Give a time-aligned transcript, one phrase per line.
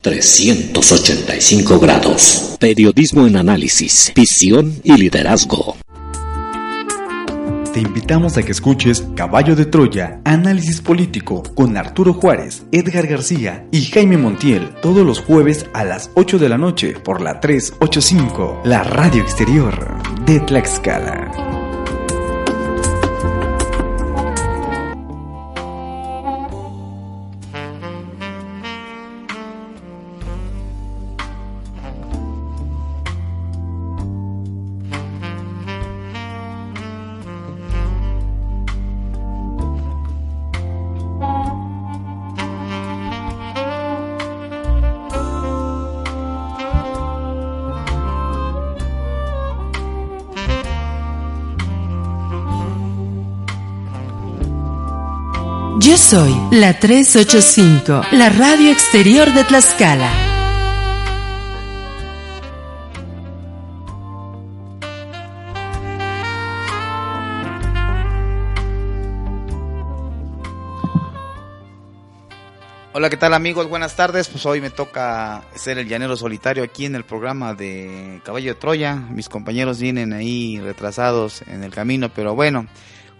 [0.00, 2.56] 385 grados.
[2.60, 5.76] Periodismo en análisis, visión y liderazgo.
[7.74, 13.66] Te invitamos a que escuches Caballo de Troya, análisis político con Arturo Juárez, Edgar García
[13.72, 18.60] y Jaime Montiel, todos los jueves a las 8 de la noche por la 385,
[18.66, 21.57] la radio exterior de Tlaxcala.
[56.08, 60.10] Soy la 385, la radio exterior de Tlaxcala.
[72.94, 73.68] Hola, ¿qué tal amigos?
[73.68, 74.28] Buenas tardes.
[74.28, 78.58] Pues hoy me toca ser el llanero solitario aquí en el programa de Caballo de
[78.58, 78.94] Troya.
[78.94, 82.66] Mis compañeros vienen ahí retrasados en el camino, pero bueno,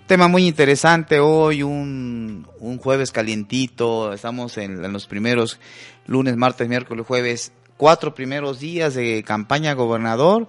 [0.09, 5.61] tema muy interesante hoy, un, un jueves calientito, estamos en, los primeros
[6.07, 10.49] lunes, martes, miércoles, jueves, cuatro primeros días de campaña gobernador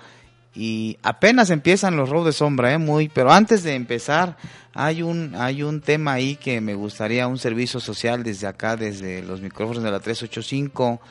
[0.56, 2.78] y apenas empiezan los robos de sombra, ¿eh?
[2.78, 4.38] muy, pero antes de empezar
[4.74, 9.22] hay un, hay un tema ahí que me gustaría, un servicio social desde acá, desde
[9.24, 11.02] los micrófonos de la 385,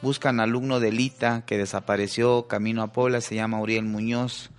[0.00, 4.50] buscan alumno de Lita que desapareció camino a Puebla, se llama Uriel Muñoz,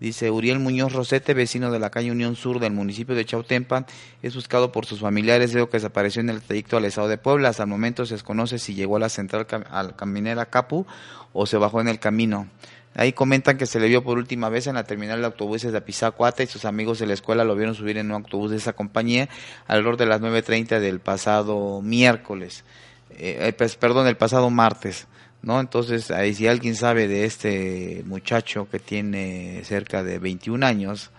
[0.00, 3.86] Dice Uriel Muñoz Rosete, vecino de la calle Unión Sur del municipio de Chautempan,
[4.22, 7.50] es buscado por sus familiares veo que desapareció en el trayecto al estado de Puebla.
[7.50, 10.84] Hasta el momento se desconoce si llegó a la central al caminera Capu
[11.32, 12.48] o se bajó en el camino.
[12.96, 15.78] Ahí comentan que se le vio por última vez en la terminal de autobuses de
[15.78, 18.72] Apizacuata y sus amigos de la escuela lo vieron subir en un autobús de esa
[18.72, 19.28] compañía
[19.66, 22.64] alrededor de las 9.30 del pasado miércoles,
[23.10, 25.08] eh, pues, perdón, el pasado martes.
[25.44, 25.60] ¿No?
[25.60, 31.10] Entonces, ahí si alguien sabe de este muchacho que tiene cerca de 21 años,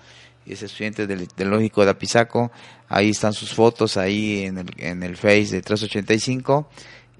[0.45, 2.51] es estudiante del Tecnológico de Apizaco,
[2.89, 6.69] ahí están sus fotos ahí en el, en el Face de 385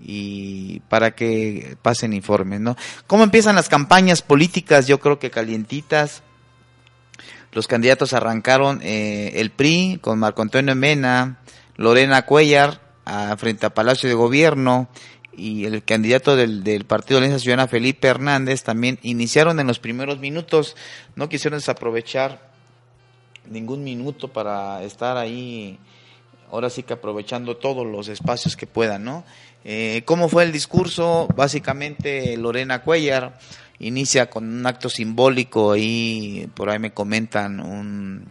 [0.02, 2.76] y para que pasen informes, ¿no?
[3.08, 4.88] ¿Cómo empiezan las campañas políticas?
[4.88, 6.24] Yo creo que calientitas.
[7.52, 11.40] Los candidatos arrancaron eh, el PRI con Marco Antonio Mena,
[11.78, 14.90] Lorena Cuellar a, frente a Palacio de Gobierno,
[15.38, 19.80] y el candidato del, del Partido de la Ciudadana, Felipe Hernández, también iniciaron en los
[19.80, 20.76] primeros minutos,
[21.16, 22.52] no quisieron desaprovechar
[23.50, 25.78] ningún minuto para estar ahí,
[26.52, 29.24] ahora sí que aprovechando todos los espacios que puedan, ¿no?
[29.64, 31.28] Eh, ¿Cómo fue el discurso?
[31.36, 33.40] Básicamente Lorena Cuellar
[33.80, 38.28] inicia con un acto simbólico, ahí por ahí me comentan un,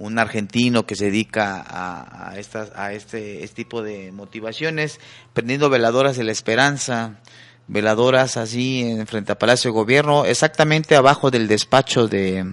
[0.00, 4.98] un argentino que se dedica a, estas, a este, este, tipo de motivaciones,
[5.34, 7.20] prendiendo veladoras de la esperanza,
[7.68, 12.50] veladoras así en frente a Palacio de Gobierno, exactamente abajo del despacho de,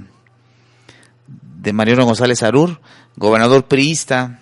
[1.62, 2.82] de Mariano González Arur,
[3.16, 4.42] gobernador priista,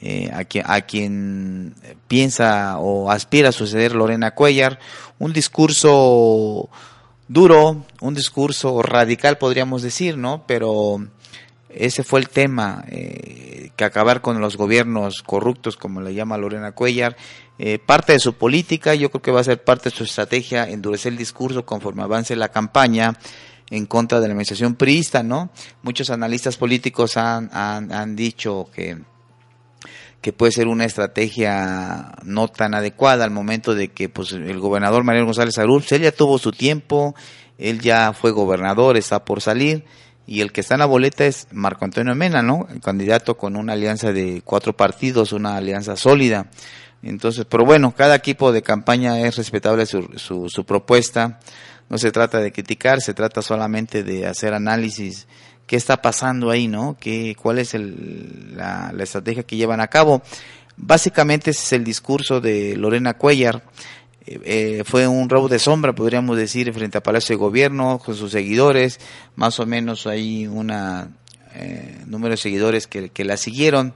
[0.00, 1.74] eh, a, quien, a quien
[2.06, 4.78] piensa o aspira a suceder Lorena Cuellar,
[5.18, 6.68] un discurso
[7.26, 10.44] duro, un discurso radical podríamos decir, ¿no?
[10.46, 11.08] Pero
[11.76, 16.72] ese fue el tema, eh, que acabar con los gobiernos corruptos, como le llama Lorena
[16.72, 17.16] Cuellar,
[17.58, 20.68] eh, parte de su política, yo creo que va a ser parte de su estrategia,
[20.68, 23.16] endurecer el discurso conforme avance la campaña
[23.70, 25.50] en contra de la administración priista, ¿no?
[25.82, 28.98] Muchos analistas políticos han, han, han dicho que,
[30.20, 35.04] que puede ser una estrategia no tan adecuada al momento de que pues el gobernador
[35.04, 37.14] Manuel González Arús, él ya tuvo su tiempo,
[37.58, 39.84] él ya fue gobernador, está por salir,
[40.26, 42.66] y el que está en la boleta es Marco Antonio Mena, ¿no?
[42.72, 46.46] El candidato con una alianza de cuatro partidos, una alianza sólida.
[47.02, 51.40] Entonces, pero bueno, cada equipo de campaña es respetable su, su, su propuesta.
[51.90, 55.26] No se trata de criticar, se trata solamente de hacer análisis.
[55.66, 56.96] ¿Qué está pasando ahí, no?
[56.98, 60.22] ¿Qué, ¿Cuál es el, la, la estrategia que llevan a cabo?
[60.76, 63.62] Básicamente ese es el discurso de Lorena Cuellar.
[64.26, 68.32] Eh, fue un robo de sombra, podríamos decir, frente a Palacio de Gobierno, con sus
[68.32, 68.98] seguidores,
[69.36, 71.10] más o menos hay una
[71.54, 73.94] eh, número de seguidores que, la siguieron,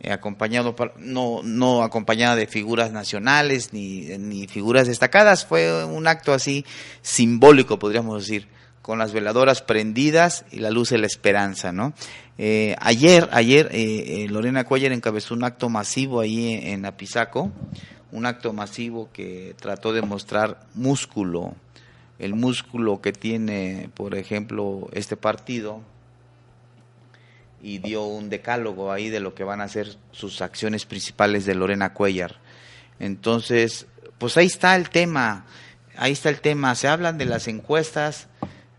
[0.00, 6.32] eh, acompañado no, no acompañada de figuras nacionales ni, ni figuras destacadas, fue un acto
[6.32, 6.64] así
[7.02, 8.48] simbólico, podríamos decir,
[8.80, 11.94] con las veladoras prendidas y la luz de la esperanza, ¿no?
[12.36, 17.50] Eh, ayer, ayer eh, Lorena Cuellar encabezó un acto masivo ahí en, en Apizaco,
[18.14, 21.56] un acto masivo que trató de mostrar músculo,
[22.20, 25.80] el músculo que tiene, por ejemplo, este partido,
[27.60, 31.56] y dio un decálogo ahí de lo que van a ser sus acciones principales de
[31.56, 32.36] Lorena Cuellar.
[33.00, 33.86] Entonces,
[34.18, 35.44] pues ahí está el tema,
[35.96, 36.76] ahí está el tema.
[36.76, 38.28] Se hablan de las encuestas,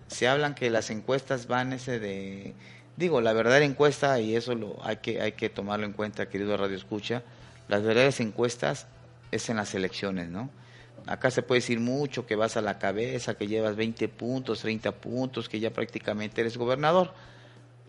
[0.08, 2.54] se hablan que las encuestas van ese de,
[2.96, 6.56] digo, la verdadera encuesta, y eso lo hay que, hay que tomarlo en cuenta, querido
[6.56, 7.22] Radio Escucha,
[7.68, 8.88] las verdaderas encuestas
[9.32, 10.50] es en las elecciones, ¿no?
[11.08, 14.92] Acá se puede decir mucho que vas a la cabeza, que llevas 20 puntos, 30
[14.94, 17.14] puntos, que ya prácticamente eres gobernador,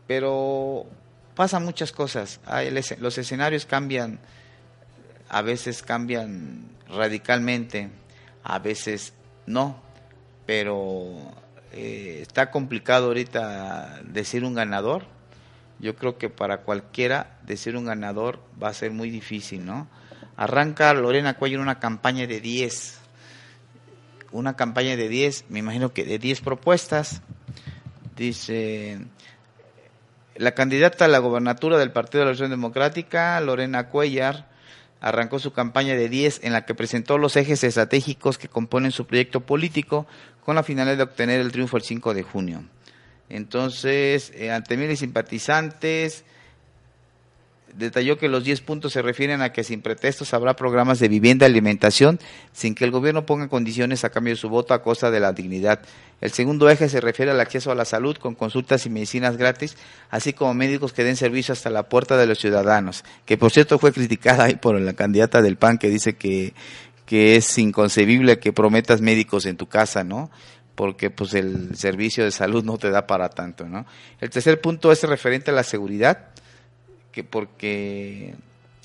[0.06, 0.86] pero
[1.34, 2.40] pasan muchas cosas.
[2.98, 4.18] Los escenarios cambian,
[5.28, 7.88] a veces cambian radicalmente,
[8.42, 9.14] a veces
[9.46, 9.80] no,
[10.44, 11.32] pero
[11.72, 15.04] eh, está complicado ahorita decir un ganador.
[15.78, 19.88] Yo creo que para cualquiera decir un ganador va a ser muy difícil, ¿no?
[20.36, 22.98] Arranca Lorena Cuello una campaña de 10,
[24.32, 27.22] una campaña de 10, me imagino que de 10 propuestas.
[28.16, 28.98] Dice,
[30.36, 34.48] la candidata a la gobernatura del Partido de la Revolución Democrática, Lorena Cuellar,
[35.00, 39.06] arrancó su campaña de 10 en la que presentó los ejes estratégicos que componen su
[39.06, 40.06] proyecto político
[40.44, 42.64] con la finalidad de obtener el triunfo el 5 de junio.
[43.28, 46.24] Entonces, eh, ante miles simpatizantes,
[47.76, 51.46] detalló que los 10 puntos se refieren a que sin pretextos habrá programas de vivienda
[51.46, 52.18] y alimentación
[52.52, 55.32] sin que el gobierno ponga condiciones a cambio de su voto a costa de la
[55.32, 55.80] dignidad.
[56.20, 59.76] El segundo eje se refiere al acceso a la salud con consultas y medicinas gratis,
[60.10, 63.78] así como médicos que den servicio hasta la puerta de los ciudadanos, que por cierto
[63.78, 66.54] fue criticada ahí por la candidata del PAN que dice que,
[67.04, 70.30] que es inconcebible que prometas médicos en tu casa, ¿no?
[70.74, 73.86] porque pues el servicio de salud no te da para tanto, ¿no?
[74.20, 76.28] El tercer punto es referente a la seguridad
[77.16, 78.34] que porque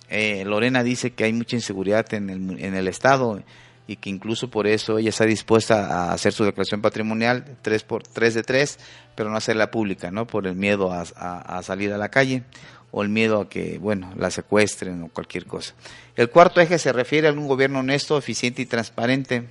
[0.07, 3.43] eh, Lorena dice que hay mucha inseguridad en el, en el Estado
[3.87, 8.03] y que incluso por eso ella está dispuesta a hacer su declaración patrimonial 3 por
[8.03, 8.79] 3 de 3,
[9.15, 10.27] pero no hacerla pública, ¿no?
[10.27, 12.43] Por el miedo a, a, salir a la calle
[12.91, 15.73] o el miedo a que, bueno, la secuestren o cualquier cosa.
[16.15, 19.49] El cuarto eje se refiere a un gobierno honesto, eficiente y transparente.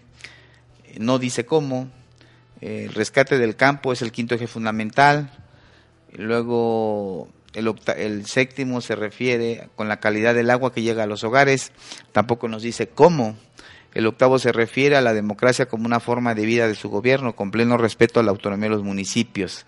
[0.99, 1.91] No dice cómo.
[2.63, 5.31] El rescate del campo es el quinto eje fundamental.
[6.13, 11.73] Luego el, séptimo se refiere con la calidad del agua que llega a los hogares,
[12.13, 13.37] tampoco nos dice cómo.
[13.93, 17.35] El octavo se refiere a la democracia como una forma de vida de su gobierno,
[17.35, 19.67] con pleno respeto a la autonomía de los municipios,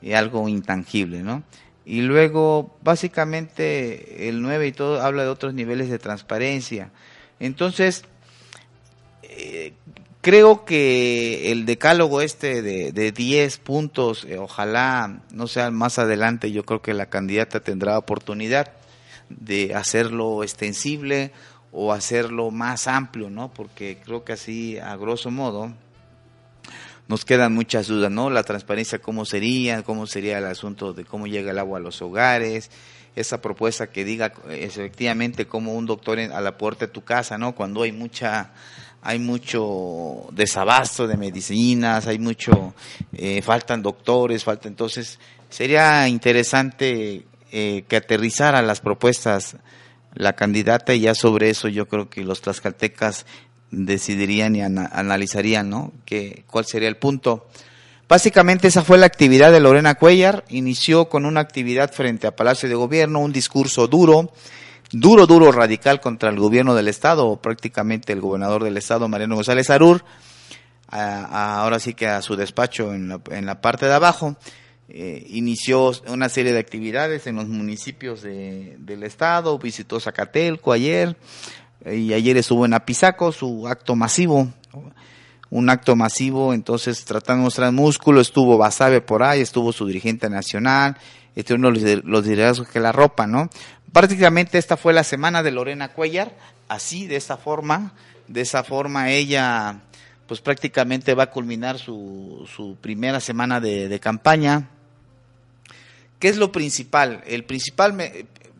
[0.00, 1.44] y algo intangible, ¿no?
[1.84, 6.90] Y luego, básicamente, el nueve y todo habla de otros niveles de transparencia.
[7.38, 8.04] Entonces,
[9.22, 9.74] eh,
[10.22, 16.52] Creo que el decálogo este de, de 10 puntos, eh, ojalá no sea más adelante,
[16.52, 18.70] yo creo que la candidata tendrá oportunidad
[19.28, 21.32] de hacerlo extensible
[21.72, 23.52] o hacerlo más amplio, ¿no?
[23.52, 25.72] Porque creo que así, a grosso modo,
[27.08, 28.30] nos quedan muchas dudas, ¿no?
[28.30, 32.00] La transparencia, cómo sería, cómo sería el asunto de cómo llega el agua a los
[32.00, 32.70] hogares,
[33.16, 37.56] esa propuesta que diga efectivamente como un doctor a la puerta de tu casa, ¿no?
[37.56, 38.52] Cuando hay mucha
[39.02, 42.74] hay mucho desabasto de medicinas, hay mucho,
[43.12, 45.18] eh, faltan doctores, falta entonces,
[45.50, 49.56] sería interesante eh, que aterrizara las propuestas
[50.14, 53.26] la candidata y ya sobre eso yo creo que los tlaxcaltecas
[53.70, 55.92] decidirían y analizarían, ¿no?
[56.04, 57.46] Que, cuál sería el punto.
[58.08, 62.68] Básicamente esa fue la actividad de Lorena Cuellar, inició con una actividad frente a Palacio
[62.68, 64.32] de Gobierno, un discurso duro,
[64.92, 69.34] duro, duro, radical contra el gobierno del Estado, o prácticamente el gobernador del Estado, Mariano
[69.34, 70.04] González Arur,
[70.88, 74.36] ahora sí que a su despacho en la, en la parte de abajo,
[74.88, 81.16] eh, inició una serie de actividades en los municipios de, del Estado, visitó Zacatelco ayer,
[81.84, 84.52] y ayer estuvo en Apizaco, su acto masivo,
[85.50, 90.28] un acto masivo, entonces tratando de mostrar músculo, estuvo Basabe por ahí, estuvo su dirigente
[90.30, 90.96] nacional,
[91.50, 93.48] uno de los liderazgos que la ropa, ¿no?
[93.92, 96.34] Prácticamente esta fue la semana de Lorena Cuellar,
[96.68, 97.92] así, de esta forma,
[98.28, 99.82] de esa forma ella
[100.26, 104.70] pues prácticamente va a culminar su, su primera semana de, campaña.
[106.18, 107.22] ¿Qué es lo principal?
[107.26, 107.94] El principal,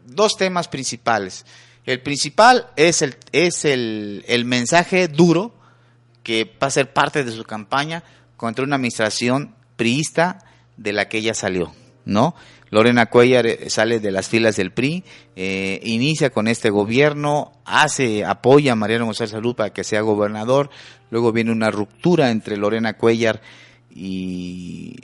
[0.05, 1.47] dos temas principales.
[1.87, 5.55] El principal es el, es el mensaje duro
[6.23, 8.03] que va a ser parte de su campaña
[8.37, 10.45] contra una administración priista
[10.77, 11.73] de la que ella salió,
[12.05, 12.35] ¿no?
[12.73, 15.05] Lorena Cuellar eh, sale de las filas del PRI,
[15.37, 20.71] eh, inicia con este gobierno, hace, apoya a Mariano González Salud para que sea gobernador,
[21.11, 23.43] luego viene una ruptura entre Lorena Cuellar
[23.95, 24.97] y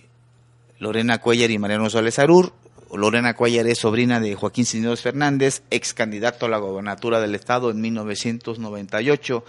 [0.79, 2.51] Lorena Cuellar y Mariano González Salud.
[2.91, 7.71] Lorena Cuellar es sobrina de Joaquín Cisneros Fernández, ex candidato a la gobernatura del estado
[7.71, 9.45] en 1998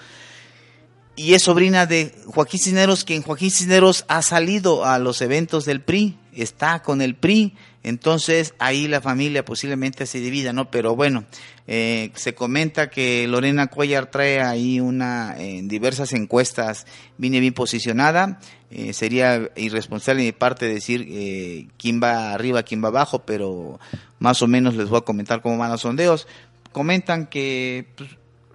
[1.19, 5.81] y es sobrina de Joaquín Cisneros, quien Joaquín Cisneros ha salido a los eventos del
[5.81, 10.71] PRI, está con el PRI, entonces ahí la familia posiblemente se divida, ¿no?
[10.71, 11.25] Pero bueno,
[11.67, 18.39] eh, se comenta que Lorena Cuellar trae ahí una, en diversas encuestas, viene bien posicionada,
[18.71, 23.77] eh, sería irresponsable de mi parte decir eh, quién va arriba, quién va abajo, pero
[24.19, 26.27] más o menos les voy a comentar cómo van los sondeos.
[26.71, 28.09] Comentan que pues,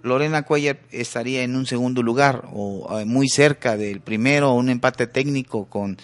[0.05, 5.65] Lorena Cuellar estaría en un segundo lugar o muy cerca del primero, un empate técnico
[5.65, 5.97] con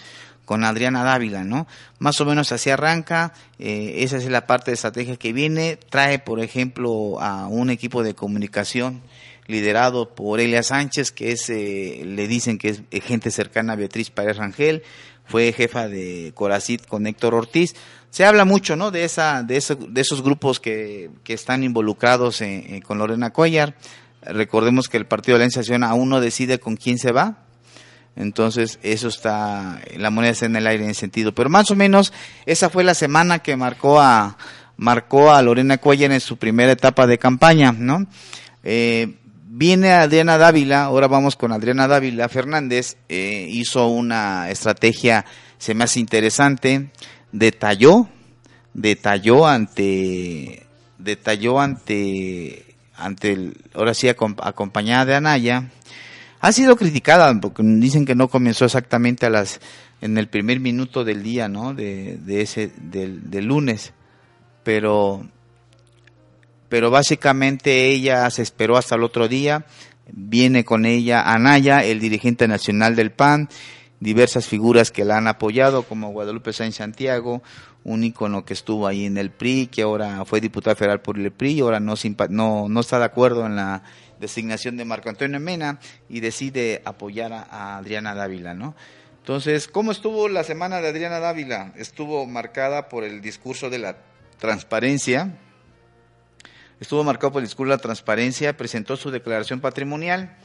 [0.44, 1.66] con Adriana Dávila, ¿no?
[1.98, 6.18] Más o menos así arranca, eh, esa es la parte de estrategia que viene, trae,
[6.18, 9.00] por ejemplo, a un equipo de comunicación
[9.46, 14.10] liderado por Elia Sánchez, que es, eh, le dicen que es gente cercana a Beatriz
[14.10, 14.82] Párez Rangel,
[15.24, 17.74] fue jefa de Coracit con Héctor Ortiz.
[18.12, 18.90] Se habla mucho, ¿no?
[18.90, 19.54] De esa, de,
[19.88, 22.42] de esos grupos que, que están involucrados
[22.84, 23.74] con Lorena Cuellar.
[24.20, 27.38] Recordemos que el partido de la aún no decide con quién se va,
[28.16, 31.34] entonces, eso está, la moneda está en el aire en ese sentido.
[31.34, 32.12] Pero más o menos,
[32.44, 34.36] esa fue la semana que marcó a,
[34.76, 38.06] marcó a Lorena Cuellar en su primera etapa de campaña, ¿no?
[38.64, 39.16] Eh,
[39.46, 45.24] viene Adriana Dávila, ahora vamos con Adriana Dávila Fernández, eh, hizo una estrategia,
[45.56, 46.90] se me hace interesante,
[47.32, 48.08] detalló,
[48.74, 50.66] detalló ante,
[50.98, 55.70] detalló ante, ante el, ahora sí acompañada de Anaya,
[56.40, 59.60] ha sido criticada porque dicen que no comenzó exactamente a las
[60.00, 61.72] en el primer minuto del día, ¿no?
[61.72, 63.92] De, ese del, lunes,
[64.64, 65.24] pero
[66.68, 69.64] pero básicamente ella se esperó hasta el otro día.
[70.10, 73.48] Viene con ella Anaya, el dirigente nacional del PAN,
[74.02, 77.40] diversas figuras que la han apoyado, como Guadalupe Sáenz Santiago,
[77.84, 81.30] un ícono que estuvo ahí en el PRI, que ahora fue diputado federal por el
[81.30, 81.94] PRI, ahora no,
[82.28, 83.84] no, no está de acuerdo en la
[84.18, 85.78] designación de Marco Antonio Mena
[86.08, 88.74] y decide apoyar a, Adriana Dávila, ¿no?
[89.18, 91.72] Entonces, ¿cómo estuvo la semana de Adriana Dávila?
[91.76, 93.98] Estuvo marcada por el discurso de la
[94.38, 95.38] transparencia,
[96.80, 100.36] estuvo marcado por el discurso de la transparencia, presentó su declaración patrimonial,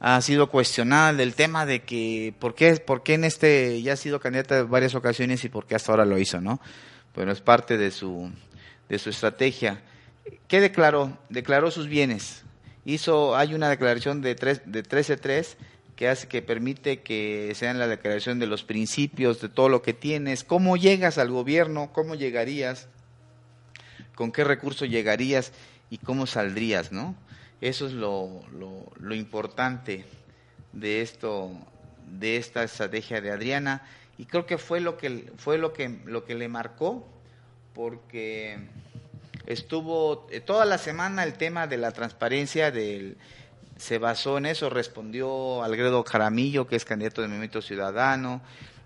[0.00, 3.96] ha sido cuestionada el tema de que por qué, por qué en este ya ha
[3.96, 6.60] sido candidata en varias ocasiones y por qué hasta ahora lo hizo, ¿no?
[7.14, 8.30] Bueno, es parte de su
[8.88, 9.82] de su estrategia.
[10.46, 11.18] ¿Qué declaró?
[11.28, 12.44] Declaró sus bienes,
[12.84, 15.56] hizo, hay una declaración de, tres, de 13.3
[15.94, 19.94] que hace que permite que sean la declaración de los principios, de todo lo que
[19.94, 22.88] tienes, cómo llegas al gobierno, cómo llegarías,
[24.14, 25.52] con qué recurso llegarías
[25.90, 27.16] y cómo saldrías, ¿no?
[27.60, 30.04] Eso es lo, lo, importante
[30.72, 31.50] de esto,
[32.06, 33.82] de esta estrategia de Adriana,
[34.16, 37.06] y creo que fue lo que fue lo que lo que le marcó,
[37.74, 38.58] porque
[39.46, 43.16] estuvo eh, toda la semana el tema de la transparencia del
[43.76, 48.42] se basó en eso, respondió Algredo Jaramillo, que es candidato del Movimiento Ciudadano,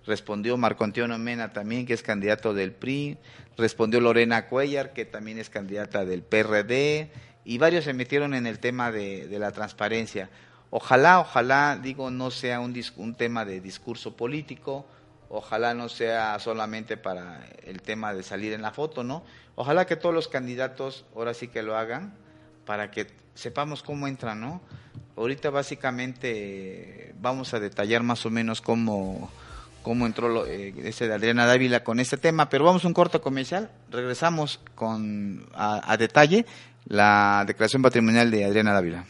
[0.06, 3.16] respondió Marco Antonio Mena también, que es candidato del PRI,
[3.56, 7.10] respondió Lorena Cuellar, que también es candidata del PRD,
[7.44, 10.30] y varios se metieron en el tema de, de la transparencia.
[10.70, 14.86] Ojalá, ojalá, digo, no sea un, un tema de discurso político,
[15.28, 19.22] ojalá no sea solamente para el tema de salir en la foto, ¿no?
[19.54, 22.14] Ojalá que todos los candidatos ahora sí que lo hagan
[22.64, 24.62] para que sepamos cómo entran, ¿no?
[25.16, 29.30] Ahorita básicamente vamos a detallar más o menos cómo,
[29.82, 33.20] cómo entró eh, ese de Adriana Dávila con este tema, pero vamos a un corto
[33.20, 36.46] comercial, regresamos con a detalle
[36.86, 39.04] la declaración patrimonial de Adriana Dávila.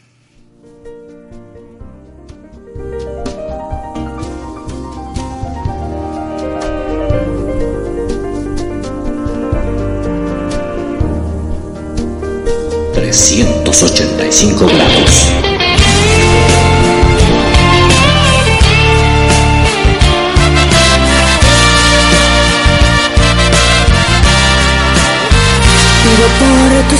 [13.73, 15.27] 385 grados.
[26.03, 26.99] Pido por tus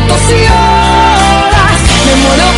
[0.00, 2.57] minutos y horas, me muero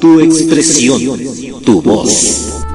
[0.00, 1.08] tu expresión,
[1.64, 2.66] tu voz.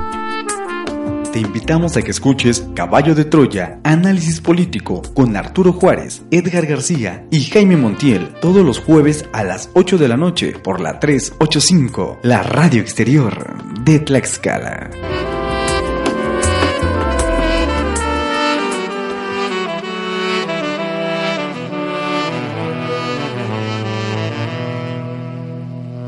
[1.34, 7.26] Te invitamos a que escuches Caballo de Troya, análisis político con Arturo Juárez, Edgar García
[7.32, 12.20] y Jaime Montiel todos los jueves a las 8 de la noche por la 385,
[12.22, 14.92] la radio exterior de Tlaxcala.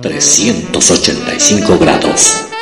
[0.04, 2.55] ...385 grados.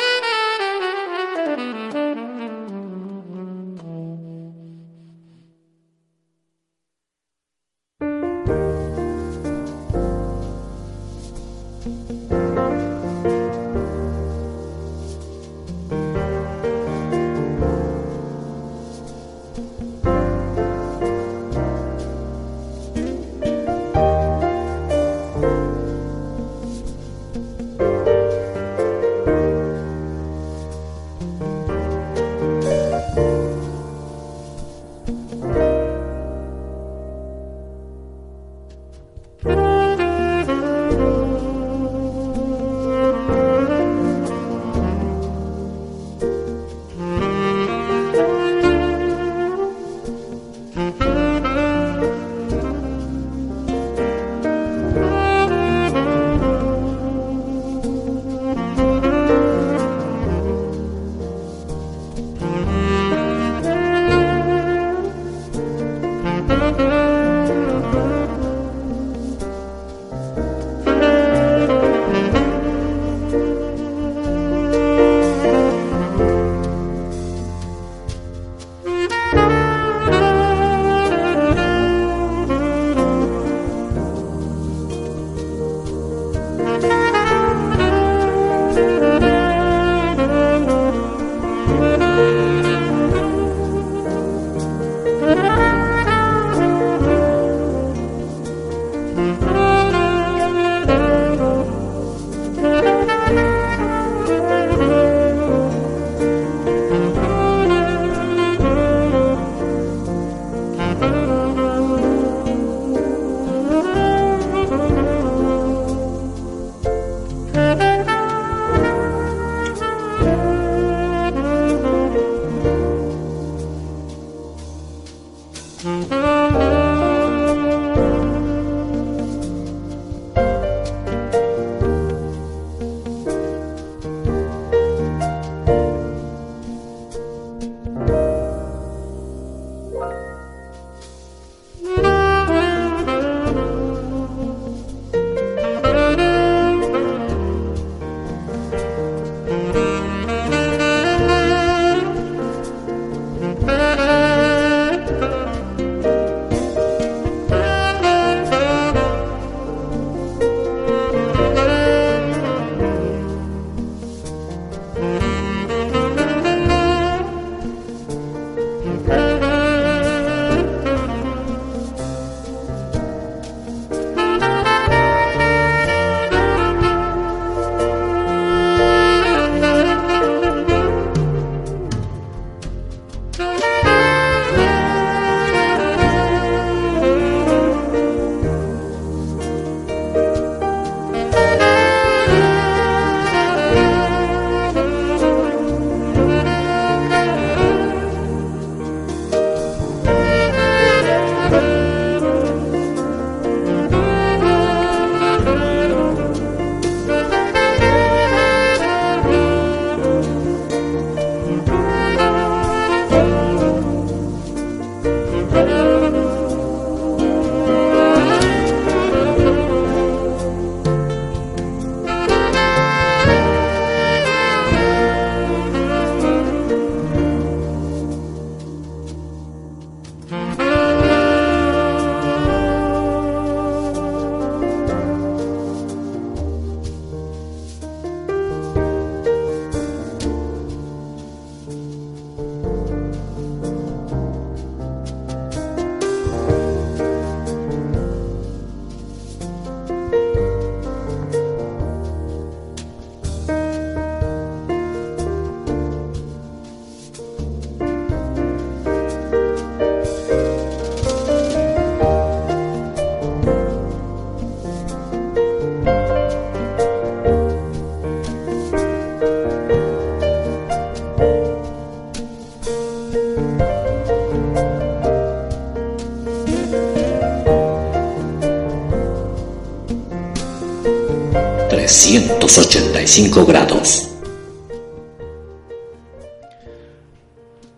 [282.46, 284.06] 385 grados.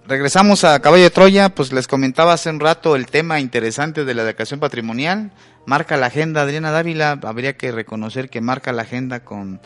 [0.08, 4.14] Regresamos a Caballo de Troya, pues les comentaba hace un rato el tema interesante de
[4.14, 5.30] la declaración patrimonial.
[5.66, 9.60] Marca la agenda Adriana Dávila, habría que reconocer que marca la agenda con,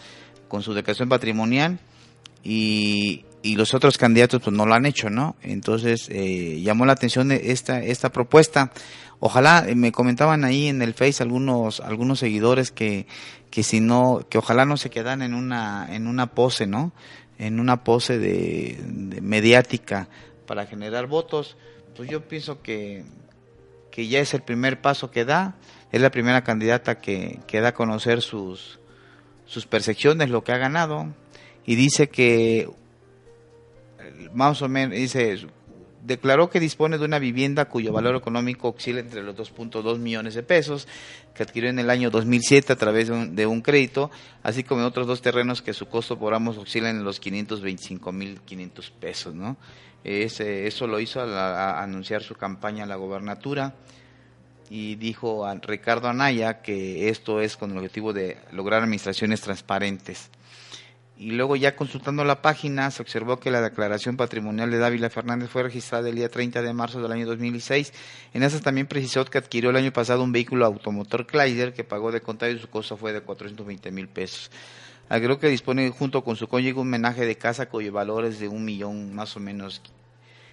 [0.49, 1.79] con su declaración patrimonial
[2.45, 5.35] y, y los otros candidatos pues no lo han hecho, ¿no?
[5.41, 8.71] Entonces eh, llamó la atención esta, esta propuesta.
[9.21, 13.07] Ojalá, eh, me comentaban ahí en el Face algunos, algunos seguidores que,
[13.51, 16.93] que si no, que ojalá no se quedan en una, en una pose, ¿no?
[17.39, 18.79] En una pose de,
[19.23, 20.09] mediática
[20.47, 21.57] para generar votos,
[21.97, 23.05] pues yo pienso que,
[23.91, 25.55] que ya es el primer paso que da,
[25.93, 28.81] es la primera candidata que, que da a conocer sus,
[29.45, 31.09] sus percepciones, lo que ha ganado,
[31.67, 32.71] y dice que,
[34.33, 35.47] más o menos, dice,
[36.03, 40.43] declaró que dispone de una vivienda cuyo valor económico oscila entre los 2.2 millones de
[40.43, 40.89] pesos,
[41.35, 44.11] que adquirió en el año 2007 a través de un, de un crédito,
[44.43, 48.91] así como en otros dos terrenos que su costo por ambos oscila en los 525.500
[48.93, 49.57] pesos, ¿no?
[50.03, 53.75] Ese, eso lo hizo al anunciar su campaña a la gobernatura
[54.71, 60.31] y dijo a Ricardo Anaya que esto es con el objetivo de lograr administraciones transparentes.
[61.21, 65.51] Y luego ya consultando la página se observó que la declaración patrimonial de Dávila Fernández
[65.51, 67.93] fue registrada el día 30 de marzo del año 2006.
[68.33, 72.11] En esa también precisó que adquirió el año pasado un vehículo automotor Chrysler que pagó
[72.11, 74.51] de contado y su costo fue de 420 mil pesos.
[75.11, 78.49] Agregó que dispone junto con su cónyuge un menaje de casa cuyo valor es de
[78.49, 79.83] un millón más o menos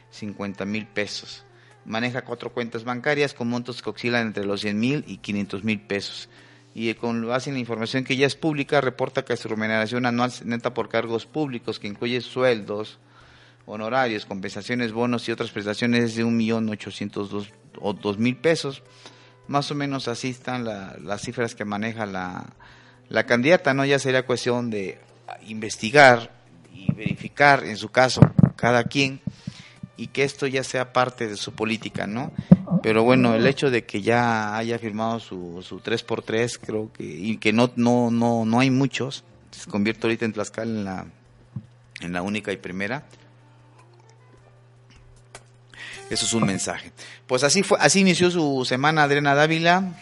[0.09, 1.45] 50 mil pesos.
[1.85, 5.79] Maneja cuatro cuentas bancarias con montos que oscilan entre los 100 mil y 500 mil
[5.79, 6.27] pesos.
[6.79, 10.31] Y con base en la información que ya es pública, reporta que su remuneración anual
[10.45, 12.99] neta por cargos públicos, que incluye sueldos,
[13.65, 18.83] honorarios, compensaciones, bonos y otras prestaciones, es de un millón ochocientos dos mil pesos.
[19.47, 22.45] Más o menos así están la, las cifras que maneja la,
[23.09, 23.83] la candidata, ¿no?
[23.83, 24.99] Ya sería cuestión de
[25.47, 26.31] investigar
[26.71, 28.21] y verificar, en su caso,
[28.55, 29.19] cada quien,
[29.97, 32.31] y que esto ya sea parte de su política, ¿no?
[32.83, 37.37] Pero bueno, el hecho de que ya haya firmado su, su 3x3, creo que, y
[37.37, 41.05] que no, no, no, no hay muchos, se convierte ahorita en Tlaxcala en la,
[42.01, 43.05] en la única y primera.
[46.09, 46.93] Eso es un mensaje.
[47.25, 49.93] Pues así fue, así inició su semana Adriana Dávila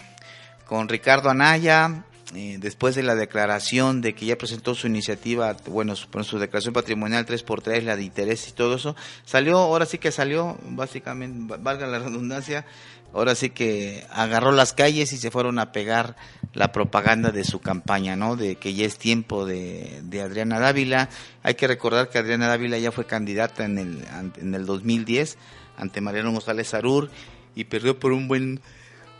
[0.65, 2.03] con Ricardo Anaya,
[2.35, 6.73] eh, después de la declaración de que ya presentó su iniciativa, bueno, su, su declaración
[6.73, 11.87] patrimonial 3x3, la de interés y todo eso, salió, ahora sí que salió, básicamente, valga
[11.87, 12.65] la redundancia,
[13.13, 16.17] ahora sí que agarró las calles y se fueron a pegar
[16.53, 18.35] la propaganda de su campaña, ¿no?
[18.35, 21.09] De que ya es tiempo de, de Adriana Dávila.
[21.41, 24.05] Hay que recordar que Adriana Dávila ya fue candidata en el,
[24.41, 25.37] en el 2010
[25.77, 27.09] ante Mariano González Arur
[27.55, 28.59] y perdió por un buen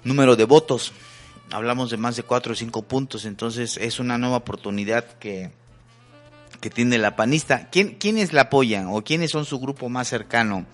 [0.04, 0.92] número de votos
[1.52, 5.52] hablamos de más de cuatro o cinco puntos, entonces es una nueva oportunidad que,
[6.62, 7.70] que tiene la panista.
[7.70, 10.66] ¿Quién, ¿Quiénes la apoyan o quiénes son su grupo más cercano?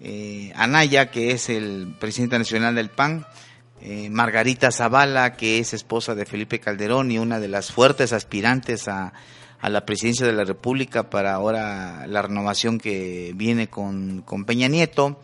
[0.00, 3.26] Eh, Anaya, que es el presidente nacional del PAN,
[3.82, 8.88] eh, Margarita Zavala, que es esposa de Felipe Calderón y una de las fuertes aspirantes
[8.88, 9.12] a,
[9.60, 14.68] a la presidencia de la República para ahora la renovación que viene con, con Peña
[14.68, 15.20] Nieto.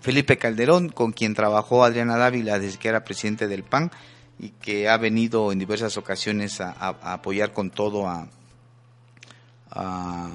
[0.00, 3.90] Felipe Calderón, con quien trabajó Adriana Dávila desde que era presidente del PAN,
[4.38, 6.70] y que ha venido en diversas ocasiones a,
[7.12, 8.28] apoyar con todo a,
[9.70, 10.30] a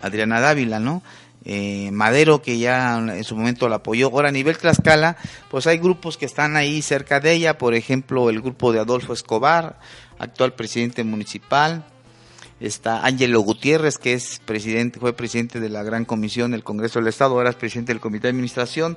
[0.00, 1.02] Adriana Dávila, ¿no?
[1.44, 4.08] Eh, Madero, que ya en su momento la apoyó.
[4.08, 5.16] Ahora, a nivel Tlaxcala,
[5.50, 9.12] pues hay grupos que están ahí cerca de ella, por ejemplo, el grupo de Adolfo
[9.12, 9.78] Escobar,
[10.18, 11.84] actual presidente municipal.
[12.60, 17.08] Está Ángelo Gutiérrez, que es presidente, fue presidente de la Gran Comisión del Congreso del
[17.08, 18.96] Estado, ahora es presidente del Comité de Administración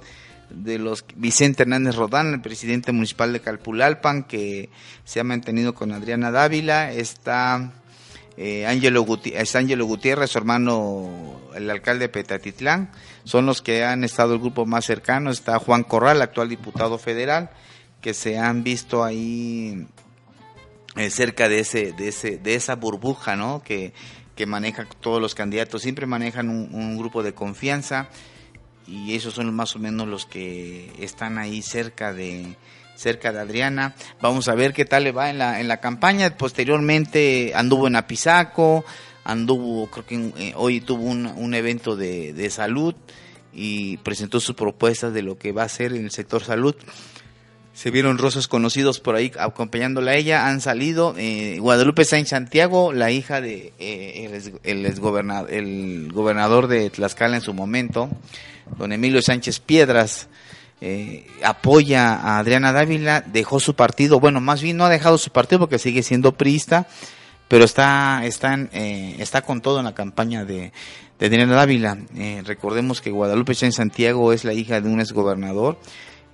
[0.50, 4.70] de los Vicente Hernández Rodán, el presidente municipal de Calpulalpan, que
[5.04, 7.72] se ha mantenido con Adriana Dávila, está
[8.38, 12.92] eh, Ángelo Gutiérrez, su hermano, el alcalde de Petatitlán,
[13.24, 17.50] son los que han estado el grupo más cercano, está Juan Corral, actual diputado federal,
[18.02, 19.88] que se han visto ahí
[20.96, 23.64] eh, cerca de ese, de ese, de esa burbuja, ¿no?
[23.64, 23.94] Que,
[24.36, 28.10] que maneja todos los candidatos, siempre manejan un grupo de confianza
[28.88, 32.56] y esos son más o menos los que están ahí cerca de
[32.96, 33.96] cerca de Adriana.
[34.22, 36.38] Vamos a ver qué tal le va en la en la campaña.
[36.38, 38.86] Posteriormente anduvo en Apizaco,
[39.24, 42.96] anduvo creo que eh, hoy tuvo un, un evento de, de salud
[43.54, 46.76] y presentó sus propuestas de lo que va a hacer en el sector salud.
[47.76, 50.48] Se vieron rostros conocidos por ahí acompañándola a ella.
[50.48, 56.68] Han salido eh, Guadalupe Sainz Santiago, la hija de eh, el, el, gobernador, el gobernador
[56.68, 58.10] de Tlaxcala en su momento,
[58.78, 60.30] don Emilio Sánchez Piedras.
[60.80, 65.32] Eh, apoya a Adriana Dávila, dejó su partido, bueno, más bien no ha dejado su
[65.32, 66.88] partido porque sigue siendo priista
[67.48, 70.72] pero está, está, eh, está con todo en la campaña de,
[71.20, 71.98] de Adriana Dávila.
[72.44, 75.78] Recordemos que Guadalupe en Santiago es la hija de un exgobernador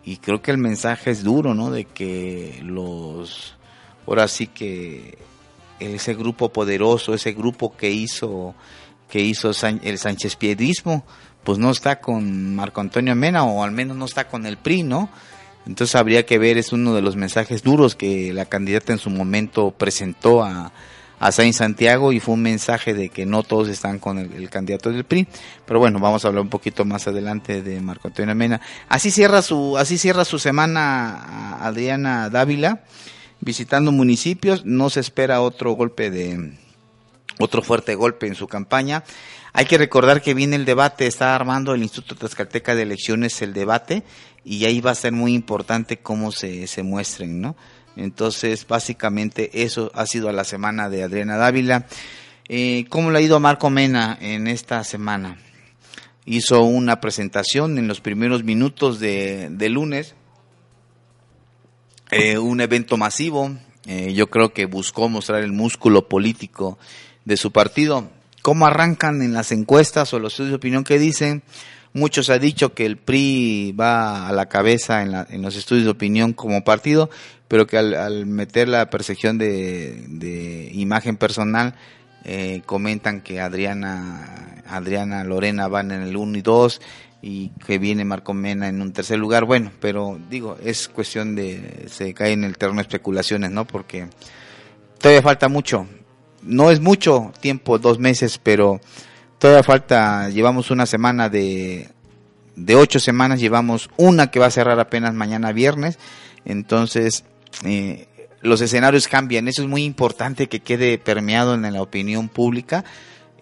[0.04, 1.72] y creo que el mensaje es duro, ¿no?
[1.72, 3.56] De que los,
[4.08, 5.18] ahora sí que
[5.80, 8.56] ese grupo poderoso, ese grupo que hizo,
[9.10, 9.52] que hizo
[9.84, 11.04] el Sánchez Piedismo,
[11.44, 14.84] pues no está con Marco Antonio Mena o al menos no está con el PRI,
[14.84, 15.10] ¿no?
[15.68, 19.12] Entonces habría que ver, es uno de los mensajes duros que la candidata en su
[19.12, 20.72] momento presentó a,
[21.22, 24.92] a Saint Santiago y fue un mensaje de que no todos están con el, candidato
[24.92, 25.28] del PRI.
[25.68, 28.60] Pero bueno, vamos a hablar un poquito más adelante de Marco Antonio Mena.
[28.90, 32.82] Así cierra su, así cierra su semana Adriana Dávila,
[33.40, 34.66] visitando municipios.
[34.66, 36.54] No se espera otro golpe de,
[37.38, 39.04] otro fuerte golpe en su campaña.
[39.54, 43.54] Hay que recordar que viene el debate, está armando el Instituto Tlaxcalteca de Elecciones el
[43.54, 44.02] debate
[44.44, 47.56] y ahí va a ser muy importante cómo se, se muestren, ¿no?
[47.96, 51.86] Entonces, básicamente eso ha sido la semana de Adriana Dávila.
[52.48, 55.38] Eh, ¿Cómo le ha ido a Marco Mena en esta semana?
[56.26, 60.16] Hizo una presentación en los primeros minutos de, lunes,
[62.12, 63.52] eh, un evento masivo.
[63.86, 66.78] Eh, yo creo que buscó mostrar el músculo político
[67.26, 68.10] de su partido.
[68.42, 71.44] ¿Cómo arrancan en las encuestas o los estudios de opinión que dicen?
[71.94, 75.92] Muchos han dicho que el PRI va a la cabeza en, en los estudios de
[75.92, 77.10] opinión como partido,
[77.52, 81.76] pero que al, meter la percepción de, imagen personal,
[82.24, 86.82] eh, comentan que Adriana, Adriana Lorena van en el 1 y 2
[87.22, 89.44] y que viene Marco Mena en un tercer lugar.
[89.44, 93.68] Bueno, pero digo, es cuestión de, se cae en el terreno de especulaciones, ¿no?
[93.68, 94.08] Porque
[94.98, 95.88] todavía falta mucho.
[96.44, 98.80] No es mucho tiempo, dos meses, pero
[99.42, 101.90] todavía falta, llevamos una semana de,
[102.56, 105.98] de ocho semanas, llevamos una que va a cerrar apenas mañana viernes.
[106.46, 107.26] Entonces,
[107.66, 108.08] eh,
[108.42, 109.48] los escenarios cambian.
[109.48, 112.86] Eso es muy importante que quede permeado en la opinión pública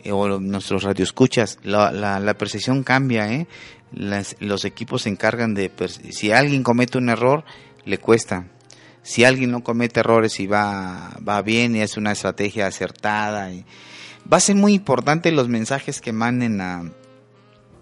[0.01, 1.59] eh, o nuestros radioescuchas.
[1.63, 3.47] La, la, percepción cambia, ¿eh?
[3.91, 5.69] los equipos se encargan de...
[6.11, 7.43] Si alguien comete un error,
[7.83, 8.47] le cuesta.
[9.03, 13.65] Si alguien no comete errores y va, va bien y es una estrategia acertada, y,
[14.31, 16.91] va a ser muy importante los mensajes que manden a,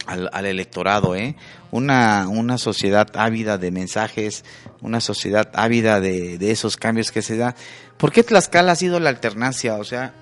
[0.05, 1.35] al, electorado, ¿eh?
[1.71, 4.45] Una, sociedad ávida de mensajes,
[4.81, 7.55] una sociedad ávida de, de esos cambios que se da.
[7.97, 9.75] ¿Por qué Tlaxcala ha sido la alternancia?
[9.75, 10.13] O sea,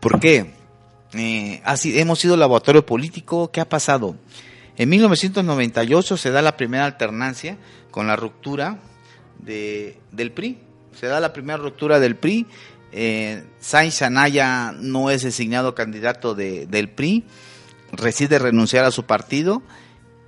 [0.00, 0.54] ¿por qué?
[1.14, 4.16] Eh, así, hemos sido laboratorio político, ¿qué ha pasado?
[4.76, 7.58] En 1998 se da la primera alternancia
[7.90, 8.78] con la ruptura
[9.38, 10.58] de, del PRI.
[10.98, 12.46] Se da la primera ruptura del PRI.
[12.92, 17.24] Eh, Sainz Anaya no es designado candidato de, del PRI
[17.92, 19.62] reside renunciar a su partido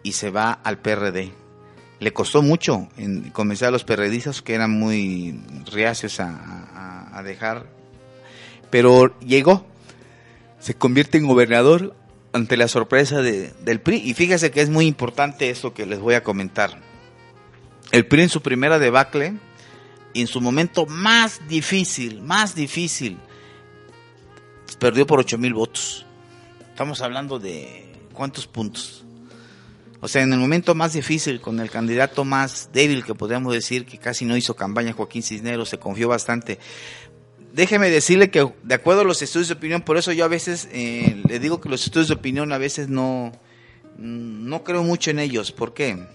[0.02, 1.32] y se va al PRD.
[1.98, 5.40] Le costó mucho en convencer a los perredistas que eran muy
[5.72, 7.64] reacios a, dejar,
[8.70, 9.64] pero llegó,
[10.58, 11.94] se convierte en gobernador
[12.32, 14.02] ante la sorpresa del PRI.
[14.04, 16.80] Y fíjese que es muy importante esto que les voy a comentar.
[17.92, 19.34] El PRI en su primera debacle,
[20.14, 23.18] en su momento más difícil, más difícil,
[24.78, 26.06] perdió por 8 mil votos.
[26.70, 29.04] Estamos hablando de cuántos puntos.
[30.00, 33.86] O sea, en el momento más difícil, con el candidato más débil que podríamos decir,
[33.86, 36.58] que casi no hizo campaña, Joaquín Cisneros, se confió bastante.
[37.54, 40.68] Déjeme decirle que, de acuerdo a los estudios de opinión, por eso yo a veces
[40.72, 43.32] eh, le digo que los estudios de opinión a veces no,
[43.96, 45.52] no creo mucho en ellos.
[45.52, 46.06] ¿Por qué?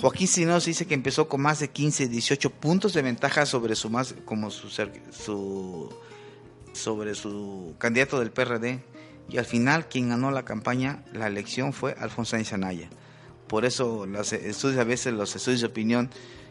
[0.00, 3.88] Joaquín Cisneros dice que empezó con más de 15, 18 puntos de ventaja sobre su
[3.88, 5.90] más, como su, su
[6.72, 8.80] sobre su candidato del PRD
[9.28, 12.88] y al final quien ganó la campaña, la elección fue Alfonso Anaya.
[13.48, 16.10] Por eso los estudios, a veces los estudios de opinión,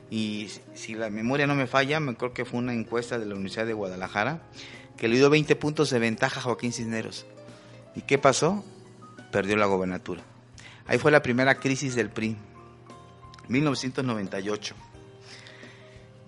[0.10, 3.34] y si la memoria no me falla, me creo que fue una encuesta de la
[3.34, 4.42] Universidad de Guadalajara,
[4.98, 7.26] que le dio 20 puntos de ventaja a Joaquín Cisneros.
[7.96, 8.64] ¿Y qué pasó?
[9.32, 10.22] Perdió la gobernatura.
[10.88, 12.38] Ahí fue la primera crisis del PRI,
[13.48, 14.76] 1998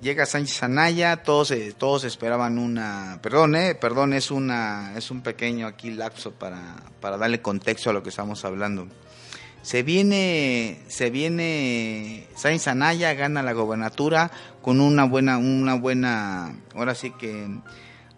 [0.01, 5.21] llega Sánchez Anaya, todos, eh, todos esperaban una, perdón, eh, perdón, es una, es un
[5.21, 8.87] pequeño aquí lapso para, para darle contexto a lo que estamos hablando.
[9.61, 16.95] Se viene, se viene, Sánchez Anaya gana la gobernatura con una buena, una buena, ahora
[16.95, 17.47] sí que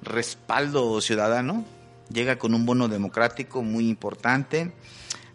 [0.02, 1.66] respaldo ciudadano,
[2.12, 4.72] llega con un bono democrático muy importante,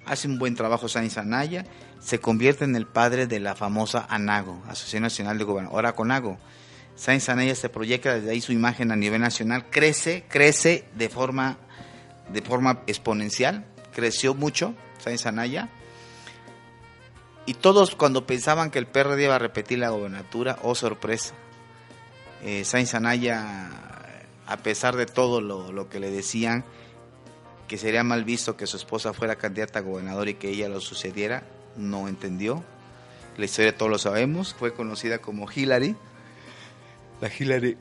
[0.06, 1.66] hace un buen trabajo Sánchez Anaya,
[2.04, 5.74] se convierte en el padre de la famosa ANAGO, Asociación Nacional de Gobernadores.
[5.74, 6.38] Ahora CONAGO.
[6.96, 11.56] Sáenz Anaya se proyecta desde ahí su imagen a nivel nacional, crece, crece de forma,
[12.28, 15.70] de forma exponencial, creció mucho Sáenz Anaya.
[17.46, 21.34] Y todos cuando pensaban que el PRD iba a repetir la gobernatura, oh sorpresa,
[22.42, 23.70] eh, Sainz Anaya,
[24.46, 26.64] a pesar de todo lo, lo que le decían,
[27.66, 30.80] que sería mal visto que su esposa fuera candidata a gobernador y que ella lo
[30.80, 31.44] sucediera,
[31.76, 32.62] no entendió.
[33.36, 35.96] La historia todos lo sabemos, fue conocida como Hillary.
[37.20, 37.76] La Hillary.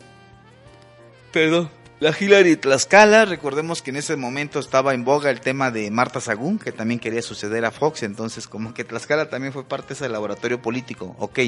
[1.32, 1.70] Perdón.
[2.00, 6.20] La Hillary Tlaxcala, recordemos que en ese momento estaba en boga el tema de Marta
[6.20, 9.94] Sagún, que también quería suceder a Fox, entonces como que Tlaxcala también fue parte de
[9.94, 11.16] ese laboratorio político.
[11.18, 11.40] Ok,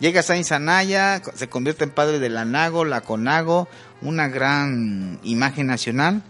[0.00, 3.68] llega Sainz Anaya, se convierte en padre de la Nago, la Conago,
[4.02, 6.24] una gran imagen nacional,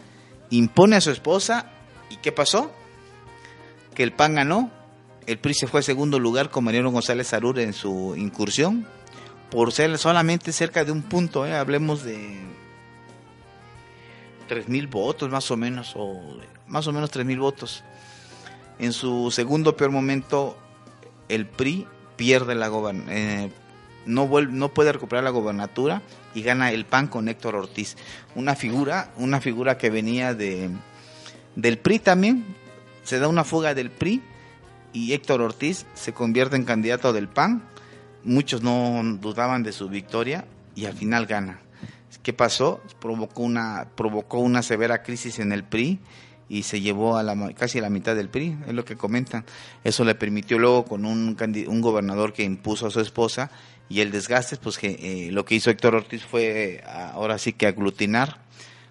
[0.51, 1.71] impone a su esposa,
[2.11, 2.71] ¿y qué pasó?
[3.95, 4.71] Que el PAN ganó,
[5.27, 8.87] el PRI se fue a segundo lugar con Mariano González Arur en su incursión,
[9.51, 11.55] por ser solamente cerca de un punto, ¿eh?
[11.55, 12.39] hablemos de
[14.49, 16.21] tres mil votos más o menos, o
[16.69, 17.83] más o menos tres mil votos.
[18.79, 20.57] En su segundo peor momento,
[21.29, 21.87] el PRI
[22.17, 22.71] pierde la
[23.09, 23.51] eh,
[24.05, 26.03] no, vuelve, no puede recuperar la gobernatura
[26.35, 27.97] y gana el PAN con Héctor Ortiz.
[28.35, 30.71] Una figura, una figura que venía de
[31.57, 32.45] del PRI también,
[33.03, 34.23] se da una fuga del PRI
[34.97, 37.63] y Héctor Ortiz se convierte en candidato del PAN.
[38.25, 41.61] Muchos no dudaban de su victoria y al final gana.
[42.23, 42.81] ¿Qué pasó?
[42.99, 45.99] Provocó una, provocó una severa crisis en el PRI
[46.49, 49.45] y se llevó a la, casi a la mitad del PRI, es lo que comentan.
[49.85, 51.37] Eso le permitió luego con un,
[51.69, 53.51] un gobernador que impuso a su esposa
[53.91, 57.67] y el desgaste, pues que eh, lo que hizo Héctor Ortiz fue ahora sí que
[57.67, 58.46] aglutinar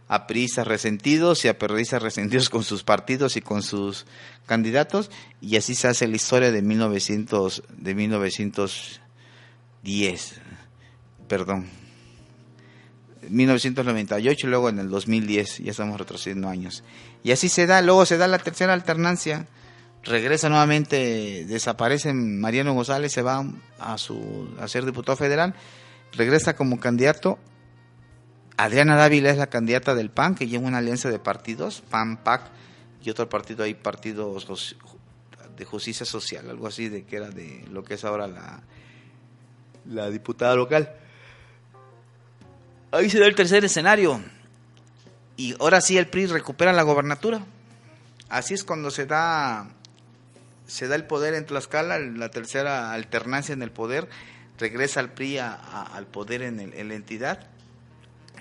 [0.07, 0.27] a
[0.67, 4.05] resentidos y a perredistas resentidos con sus partidos y con sus
[4.45, 5.09] candidatos
[5.41, 10.41] y así se hace la historia de 1900 de 1910
[11.27, 11.67] perdón
[13.29, 16.83] 1998 y luego en el 2010 ya estamos retrocediendo años.
[17.23, 19.47] Y así se da luego se da la tercera alternancia
[20.03, 23.45] regresa nuevamente desaparece Mariano González se va
[23.79, 25.55] a su a ser diputado federal
[26.13, 27.39] regresa como candidato
[28.57, 32.43] Adriana Dávila es la candidata del PAN, que lleva una alianza de partidos, PAN, PAC,
[33.03, 34.47] y otro partido ahí, partidos
[35.57, 38.61] de justicia social, algo así, de que era de lo que es ahora la,
[39.85, 40.91] la diputada local.
[42.91, 44.21] Ahí se da el tercer escenario.
[45.37, 47.45] Y ahora sí el PRI recupera la gobernatura.
[48.29, 49.67] Así es cuando se da
[50.65, 54.09] se da el poder en Tlaxcala, la tercera alternancia en el poder,
[54.57, 57.49] regresa el PRI al poder en, en la entidad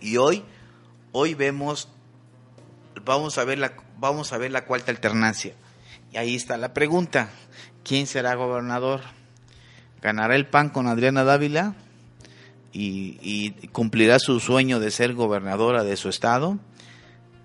[0.05, 0.45] y hoy,
[1.13, 1.89] hoy vemos,
[3.07, 5.55] vamos a ver la, vamos a ver la cuarta alternancia.
[6.13, 7.31] Y ahí está la pregunta,
[7.85, 9.01] ¿quién será gobernador?
[10.03, 11.75] ¿Ganará el PAN con Adriana Dávila?
[12.77, 16.59] Y, cumplirá su sueño de ser gobernadora de su estado.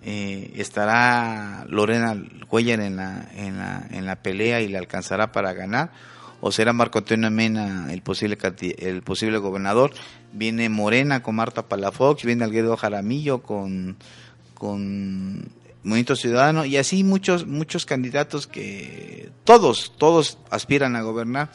[0.04, 5.54] Eh, estará Lorena Cuellar en la, en, la, en la pelea y le alcanzará para
[5.54, 5.92] ganar
[6.42, 8.38] o será Marco Antonio Mena el posible
[8.78, 9.92] el posible gobernador
[10.34, 13.98] viene Morena con Marta Palafox viene Alguedo Jaramillo con
[14.54, 15.50] con
[15.84, 21.50] Movimiento Ciudadano y así muchos muchos candidatos que todos todos aspiran a gobernar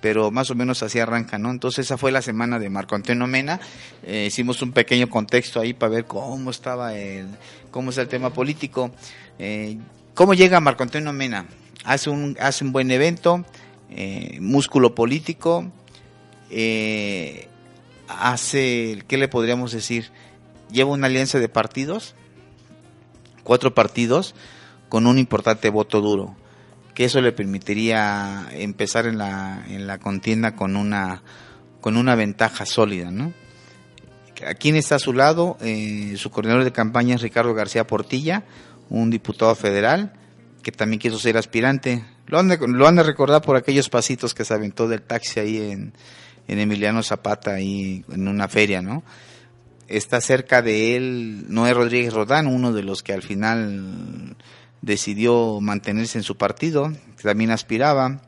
[0.00, 1.50] pero más o menos así arranca, ¿no?
[1.50, 3.60] Entonces esa fue la semana de Marco Antonio Mena.
[4.02, 7.28] Eh, hicimos un pequeño contexto ahí para ver cómo estaba el,
[7.70, 8.90] cómo es el tema político.
[9.38, 9.78] Eh,
[10.14, 11.46] ¿Cómo llega Marco Antonio Mena?
[11.84, 13.44] Hace un, hace un buen evento,
[13.90, 15.70] eh, músculo político,
[16.50, 17.48] eh,
[18.08, 20.10] hace, ¿qué le podríamos decir?
[20.70, 22.14] Lleva una alianza de partidos,
[23.42, 24.34] cuatro partidos,
[24.88, 26.36] con un importante voto duro,
[26.94, 31.22] que eso le permitiría empezar en la, en la contienda con una,
[31.80, 33.32] con una ventaja sólida, ¿no?
[34.46, 35.58] ¿A quién está a su lado?
[35.60, 38.44] Eh, su coordinador de campaña es Ricardo García Portilla,
[38.88, 40.14] un diputado federal
[40.62, 42.48] que también quiso ser aspirante lo han,
[42.96, 45.92] de, recordar por aquellos pasitos que se aventó del taxi ahí en,
[46.46, 49.04] Emiliano Zapata, ahí en una feria, ¿no?
[49.86, 54.36] Está cerca de él Noé Rodríguez Rodán, uno de los que al final
[54.82, 58.22] decidió mantenerse en su partido, que también aspiraba,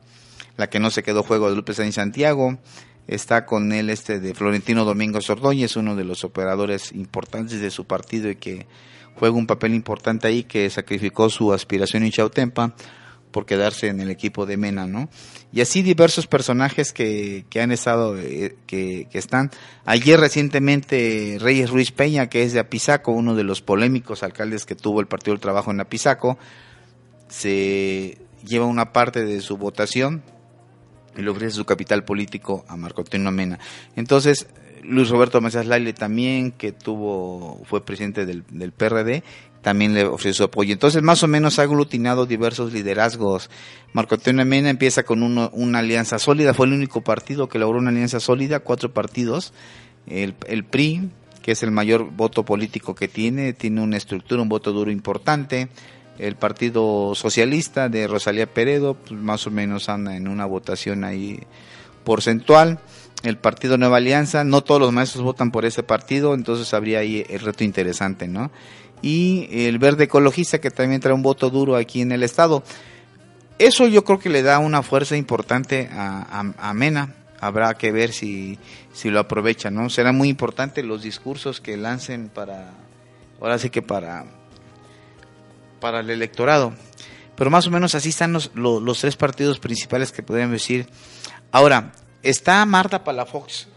[0.56, 2.58] la que no se quedó juego de Lupe San Santiago,
[3.06, 7.86] está con él este de Florentino Domingo Ordóñez, uno de los operadores importantes de su
[7.86, 8.66] partido y que
[9.14, 12.74] juega un papel importante ahí, que sacrificó su aspiración en Chautempa
[13.32, 15.08] por quedarse en el equipo de Mena, ¿no?
[15.52, 19.50] Y así diversos personajes que, que han estado, eh, que, que, están.
[19.84, 24.76] Ayer recientemente Reyes Ruiz Peña, que es de Apizaco, uno de los polémicos alcaldes que
[24.76, 26.38] tuvo el Partido del Trabajo en Apizaco,
[27.28, 30.22] se lleva una parte de su votación
[31.16, 33.58] y le ofrece su capital político a Marco Antonio Mena.
[33.96, 34.46] Entonces,
[34.82, 39.22] Luis Roberto Mesas Laile también, que tuvo, fue presidente del, del PRD,
[39.62, 40.72] también le ofreció su apoyo.
[40.72, 43.48] Entonces, más o menos ha aglutinado diversos liderazgos.
[43.92, 47.90] Marco Antonio Mena empieza con una alianza sólida, fue el único partido que logró una
[47.90, 49.52] alianza sólida, cuatro partidos
[50.06, 51.10] El, el PRI,
[51.42, 55.68] que es el mayor voto político que tiene, tiene una estructura, un voto duro importante.
[56.18, 61.40] El Partido Socialista de Rosalía Peredo, pues más o menos anda en una votación ahí
[62.04, 62.80] porcentual.
[63.22, 67.24] El Partido Nueva Alianza, no todos los maestros votan por ese partido, entonces habría ahí
[67.28, 68.50] el reto interesante, ¿no?
[69.02, 72.62] Y el Verde Ecologista, que también trae un voto duro aquí en el Estado.
[73.58, 77.14] Eso yo creo que le da una fuerza importante a, a, Mena.
[77.40, 78.58] Habrá que ver si,
[78.92, 79.90] si lo aprovecha, ¿no?
[79.90, 82.72] Será muy importante los discursos que lancen para,
[83.40, 84.24] ahora sí que para,
[85.80, 86.72] para el electorado.
[87.36, 90.88] Pero más o menos así están los, los, tres partidos principales que podríamos decir.
[91.50, 91.92] Ahora,
[92.22, 93.68] está Marta Palafox.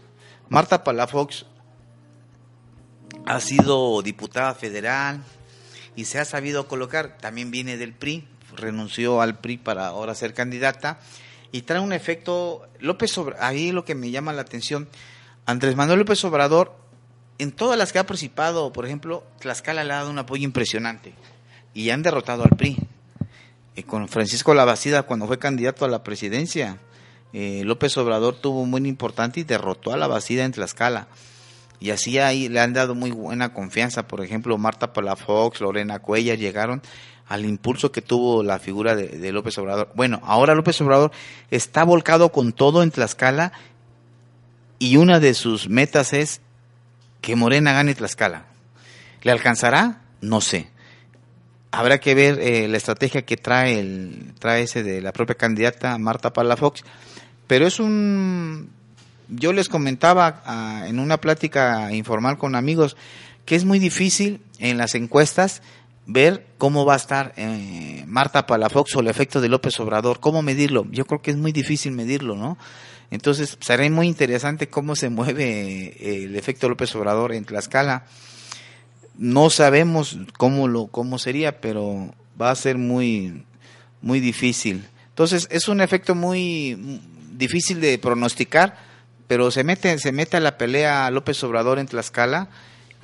[0.48, 1.46] Marta Palafox
[3.26, 5.22] ha sido diputada federal
[5.96, 10.32] y se ha sabido colocar, también viene del PRI, renunció al PRI para ahora ser
[10.32, 11.00] candidata
[11.52, 14.88] y trae un efecto López Obrador, ahí lo que me llama la atención,
[15.44, 16.74] Andrés Manuel López Obrador
[17.38, 21.12] en todas las que ha participado, por ejemplo, Tlaxcala le ha dado un apoyo impresionante
[21.74, 22.78] y han derrotado al PRI.
[23.74, 26.78] Eh, con Francisco Lavacida cuando fue candidato a la presidencia,
[27.32, 31.08] eh, López Obrador tuvo un muy importante y derrotó a Lavacida en Tlaxcala.
[31.78, 34.06] Y así ahí le han dado muy buena confianza.
[34.06, 36.82] Por ejemplo, Marta Palafox, Lorena Cuellar llegaron
[37.28, 39.90] al impulso que tuvo la figura de, López Obrador.
[39.94, 41.10] Bueno, ahora López Obrador
[41.50, 43.52] está volcado con todo en Tlaxcala
[44.78, 46.40] y una de sus metas es
[47.20, 48.46] que Morena gane Tlaxcala.
[49.22, 50.02] ¿Le alcanzará?
[50.20, 50.70] No sé.
[51.72, 55.98] Habrá que ver eh, la estrategia que trae el trae ese de la propia candidata
[55.98, 56.84] Marta Palafox,
[57.48, 58.70] pero es un
[59.28, 62.96] yo les comentaba ah, en una plática informal con amigos
[63.44, 65.62] que es muy difícil en las encuestas
[66.06, 70.42] ver cómo va a estar eh, Marta Palafox o el efecto de López Obrador, cómo
[70.42, 70.86] medirlo.
[70.90, 72.56] Yo creo que es muy difícil medirlo, ¿no?
[73.10, 78.06] Entonces, será muy interesante cómo se mueve eh, el efecto López Obrador en Tlaxcala.
[79.18, 83.44] No sabemos cómo lo cómo sería, pero va a ser muy
[84.02, 84.86] muy difícil.
[85.08, 87.00] Entonces, es un efecto muy
[87.32, 88.76] difícil de pronosticar,
[89.26, 92.48] pero se mete se mete a la pelea López Obrador en Tlaxcala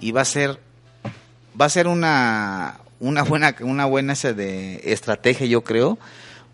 [0.00, 0.58] y va a ser
[1.60, 5.98] va a ser una una buena, una buena esa de estrategia, yo creo,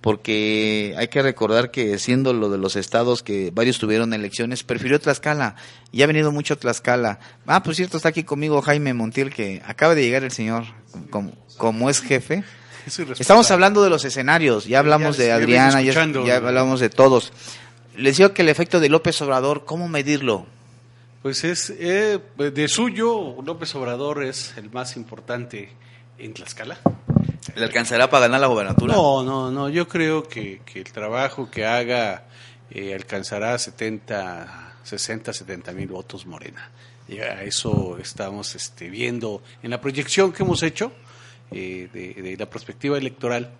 [0.00, 4.98] porque hay que recordar que siendo lo de los estados que varios tuvieron elecciones, prefirió
[4.98, 5.56] Tlaxcala
[5.92, 7.18] y ha venido mucho Tlaxcala.
[7.46, 10.64] Ah, por cierto, está aquí conmigo Jaime Montiel, que acaba de llegar el señor
[11.10, 12.44] como, como es jefe.
[13.18, 17.30] Estamos hablando de los escenarios, ya hablamos de Adriana, ya, ya, hablamos de todos.
[17.98, 20.46] Les digo que el efecto de López Obrador, ¿cómo medirlo?
[21.20, 25.70] Pues es, eh, de suyo, López Obrador es el más importante
[26.16, 26.78] en Tlaxcala.
[27.56, 28.94] ¿Le alcanzará para ganar la gobernatura?
[28.94, 29.68] No, no, no.
[29.68, 32.28] Yo creo que, el trabajo que haga
[32.70, 36.70] eh, alcanzará 70, 60, 70 mil votos Morena.
[37.08, 40.92] Y a eso estamos este, viendo en la proyección que hemos hecho
[41.50, 43.50] eh, de, la perspectiva electoral.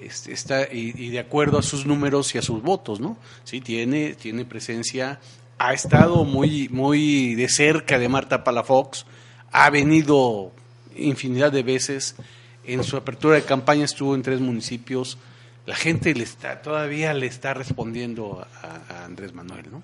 [0.00, 3.16] Este, está y, de acuerdo a sus números y a sus votos, ¿no?
[3.44, 5.18] Sí, tiene, tiene presencia,
[5.58, 9.06] ha estado muy, muy de cerca de Marta Palafox,
[9.50, 10.52] ha venido
[10.96, 12.16] infinidad de veces.
[12.64, 15.18] En su apertura de campaña estuvo en tres municipios.
[15.64, 19.82] La gente le está, todavía le está respondiendo a, Andrés Manuel, ¿no?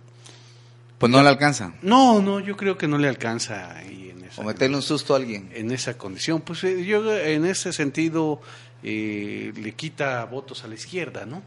[0.99, 1.75] Pues no le alcanza.
[1.83, 4.04] No, no, yo creo que no le alcanza esa,
[4.37, 5.51] o meterle un susto a alguien.
[5.55, 6.41] En esa condición.
[6.41, 8.41] Pues eh, yo en ese sentido
[8.83, 11.43] eh, le quita votos a la izquierda, ¿no?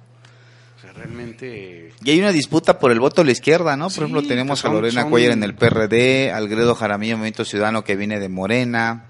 [0.77, 1.91] O sea, realmente...
[2.03, 3.89] Y hay una disputa por el voto a la izquierda, ¿no?
[3.89, 7.95] Por ejemplo, tenemos a Lorena Cuellar en el PRD, al Gredo Jaramillo, Movimiento Ciudadano, que
[7.95, 9.05] viene de Morena,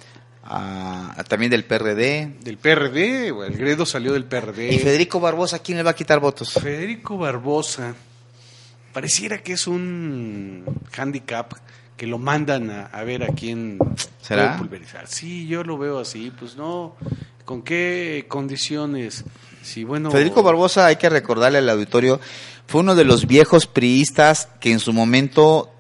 [1.28, 2.38] también del PRD.
[2.42, 4.74] Del PRD, el Gredo salió del PRD.
[4.74, 6.54] ¿Y Federico Barbosa quién le va a quitar votos?
[6.54, 7.96] Federico Barbosa,
[8.94, 10.64] pareciera que es un
[10.96, 11.54] handicap
[11.98, 13.80] que lo mandan a, ver a quién
[14.22, 14.56] ¿Será?
[14.58, 15.08] pulverizar.
[15.08, 16.96] Sí, yo lo veo así, pues no,
[17.44, 19.26] ¿con qué condiciones?
[19.64, 22.22] Sí, bueno, Federico Barbosa, hay que recordarle al auditorio,
[22.68, 25.72] fue uno de los viejos priistas que en su momento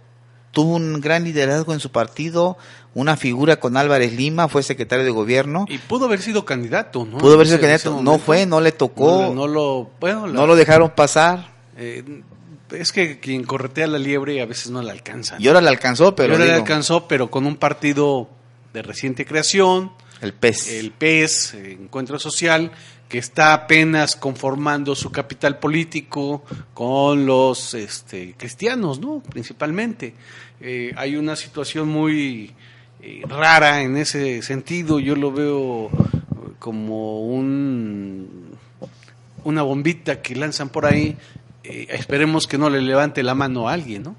[0.51, 2.57] tuvo un gran liderazgo en su partido,
[2.95, 5.65] una figura con Álvarez Lima, fue secretario de gobierno.
[5.69, 7.19] Y pudo haber sido candidato, ¿no?
[7.19, 9.31] Pudo haber sido candidato, no fue, no le tocó.
[9.35, 11.51] No, lo, bueno, no lo dejaron pasar.
[11.77, 12.23] Eh,
[12.71, 15.37] es que quien corretea la liebre a veces no la alcanza.
[15.39, 16.33] Y ahora la alcanzó, pero.
[16.33, 18.29] ahora la alcanzó, pero con un partido
[18.73, 19.91] de reciente creación.
[20.21, 20.71] El PES.
[20.71, 22.71] El PES, Encuentro Social,
[23.07, 26.43] que está apenas conformando su capital político
[26.73, 29.21] con los este, cristianos, ¿no?
[29.21, 30.13] Principalmente.
[30.59, 32.53] Eh, hay una situación muy
[33.01, 34.99] eh, rara en ese sentido.
[34.99, 35.89] Yo lo veo
[36.59, 38.57] como un,
[39.43, 41.15] una bombita que lanzan por ahí.
[41.69, 44.15] Eh, esperemos que no le levante la mano a alguien, ¿no?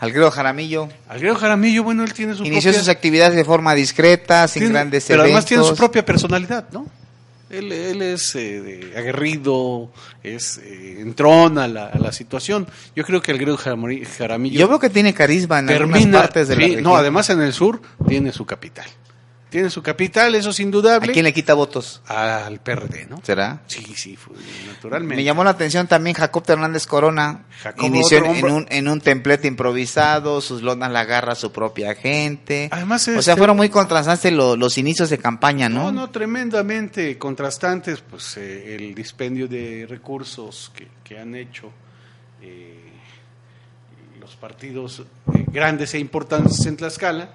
[0.00, 2.78] Alfredo Jaramillo Alfredo Jaramillo, bueno, él tiene su inició propia...
[2.80, 5.48] sus actividades de forma discreta, sin tiene- grandes pero además eventos.
[5.48, 6.86] tiene su propia personalidad, ¿no?
[7.50, 9.90] Él, él es eh, aguerrido,
[10.22, 12.68] es eh, entrona a la, a la situación.
[12.94, 16.18] Yo creo que Alfredo Jaramillo Yo veo que tiene carisma en algunas termina...
[16.20, 16.84] partes de la sí, región.
[16.84, 18.86] no, además en el sur tiene su capital.
[19.50, 21.10] Tiene su capital, eso es indudable.
[21.10, 22.02] ¿A quién le quita votos?
[22.06, 23.20] Al PRD, ¿no?
[23.24, 23.62] ¿Será?
[23.66, 24.18] Sí, sí,
[24.66, 25.16] naturalmente.
[25.16, 27.46] Me llamó la atención también Jacob Hernández Corona.
[27.80, 32.68] Inició en, un, en un templete improvisado, sus lonas la agarra su propia gente.
[32.70, 35.84] Además, o sea, fueron muy contrastantes lo- los inicios de campaña, ¿no?
[35.84, 41.72] No, no, tremendamente contrastantes, pues eh, el dispendio de recursos que, que han hecho
[42.42, 42.84] eh,
[44.20, 45.00] los partidos
[45.34, 47.30] eh, grandes e importantes en Tlaxcala,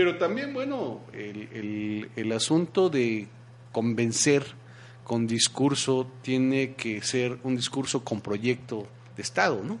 [0.00, 3.26] pero también, bueno, el, el- el asunto de
[3.70, 4.42] convencer
[5.04, 9.76] con discurso tiene que ser un discurso con proyecto de Estado, ¿no?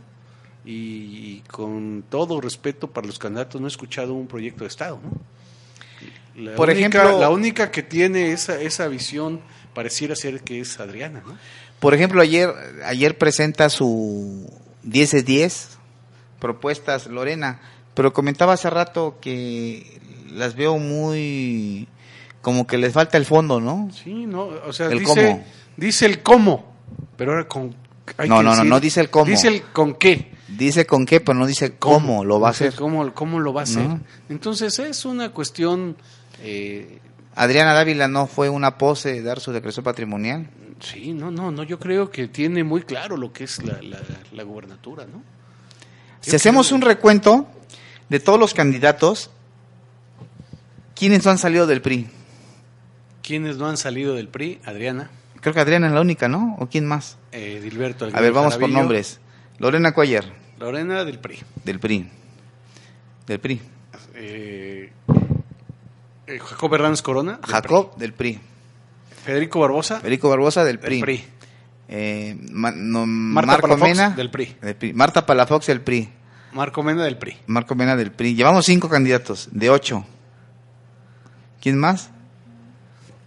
[0.62, 5.00] Y, y con todo respeto para los candidatos, no he escuchado un proyecto de Estado,
[5.02, 5.10] ¿no?
[6.42, 9.40] La Por única, ejemplo- la única que tiene esa, esa visión
[9.72, 11.38] pareciera ser que es Adriana, ¿no?
[11.80, 12.50] Por ejemplo, ayer,
[12.84, 14.46] ayer presenta su
[14.82, 15.78] 10 de 10
[16.38, 17.62] propuestas Lorena,
[18.00, 20.00] pero comentaba hace rato que
[20.32, 21.86] las veo muy
[22.40, 23.90] como que les falta el fondo, ¿no?
[23.92, 25.44] Sí, no, o sea, El dice, cómo.
[25.76, 26.72] dice el cómo,
[27.18, 27.74] pero ahora con...
[28.16, 29.26] hay No, que no, no, decir- no dice el cómo.
[29.26, 30.30] Dice el con qué.
[30.48, 32.74] Dice con qué, pero no dice cómo, lo va a hacer.
[32.74, 33.86] Cómo, cómo lo va a hacer.
[33.86, 34.00] ¿No?
[34.30, 35.94] Entonces es una cuestión...
[36.40, 37.00] eh,
[37.34, 40.48] Adriana Dávila no fue una pose de dar su decreto patrimonial.
[40.80, 43.98] sí, no, no, no, yo creo que tiene muy claro lo que es la, la,
[44.32, 45.22] la gubernatura, ¿no?
[46.22, 47.46] Si hacemos un recuento
[48.10, 49.30] de todos los candidatos,
[50.94, 52.08] ¿quiénes han salido del PRI?
[53.22, 54.60] ¿Quiénes no han salido del PRI?
[54.64, 56.56] Adriana, Creo que Adriana es la única, ¿no?
[56.58, 57.16] ¿O quién más?
[57.32, 58.06] eh, Dilberto.
[58.12, 59.20] A ver, vamos por nombres.
[59.58, 60.24] Lorena Cuellar,
[60.58, 61.38] Lorena del PRI.
[61.64, 62.08] del PRI.
[63.26, 63.60] Del PRI.
[64.16, 64.92] Eh,
[66.26, 67.32] eh, Jacob Hernández Corona.
[67.38, 68.32] del Jacob, del PRI.
[68.34, 68.40] PRI.
[69.24, 70.00] Federico Barbosa.
[70.00, 71.00] Federico Barbosa, del del PRI.
[71.00, 71.24] PRI.
[71.88, 74.10] Eh, Ma- no, Marta Marco Palafox, Mena.
[74.10, 74.92] del PRI.
[74.94, 76.08] Marta Palafox, del PRI.
[76.52, 77.36] Marco Mena del PRI.
[77.46, 78.34] Marco Mena, del PRI.
[78.34, 80.04] Llevamos cinco candidatos, de ocho.
[81.60, 82.10] ¿Quién más?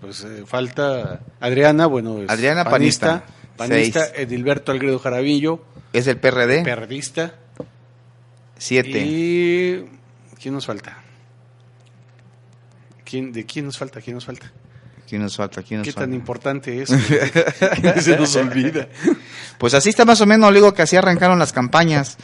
[0.01, 3.23] Pues eh, falta Adriana, bueno, es Adriana, panista.
[3.55, 4.13] Panista, Seis.
[4.17, 5.63] Edilberto Algredo Jaravillo,
[5.93, 7.35] Es el PRD, periodista.
[8.57, 8.99] siete.
[9.05, 9.85] Y
[10.41, 10.97] ¿quién nos falta?
[13.05, 14.01] ¿Quién, ¿De quién nos falta?
[14.01, 14.51] ¿Quién nos falta?
[15.07, 15.61] ¿Quién nos falta?
[15.61, 16.07] ¿Quién nos ¿Qué falta?
[16.07, 16.89] tan importante es?
[16.89, 18.87] que se nos olvida.
[19.57, 22.17] Pues así está más o menos, le digo que así arrancaron las campañas.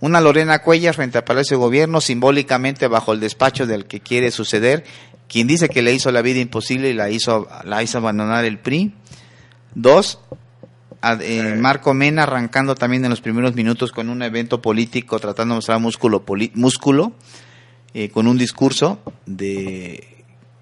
[0.00, 4.30] Una Lorena Cuellar frente al Palacio de Gobierno, simbólicamente bajo el despacho del que quiere
[4.30, 4.84] suceder,
[5.28, 8.58] quien dice que le hizo la vida imposible y la hizo, la hizo abandonar el
[8.58, 8.94] PRI.
[9.74, 10.18] Dos,
[11.00, 15.54] a- eh, Marco Mena arrancando también en los primeros minutos con un evento político tratando
[15.54, 17.12] de mostrar músculo, poli- músculo
[17.94, 20.11] eh, con un discurso de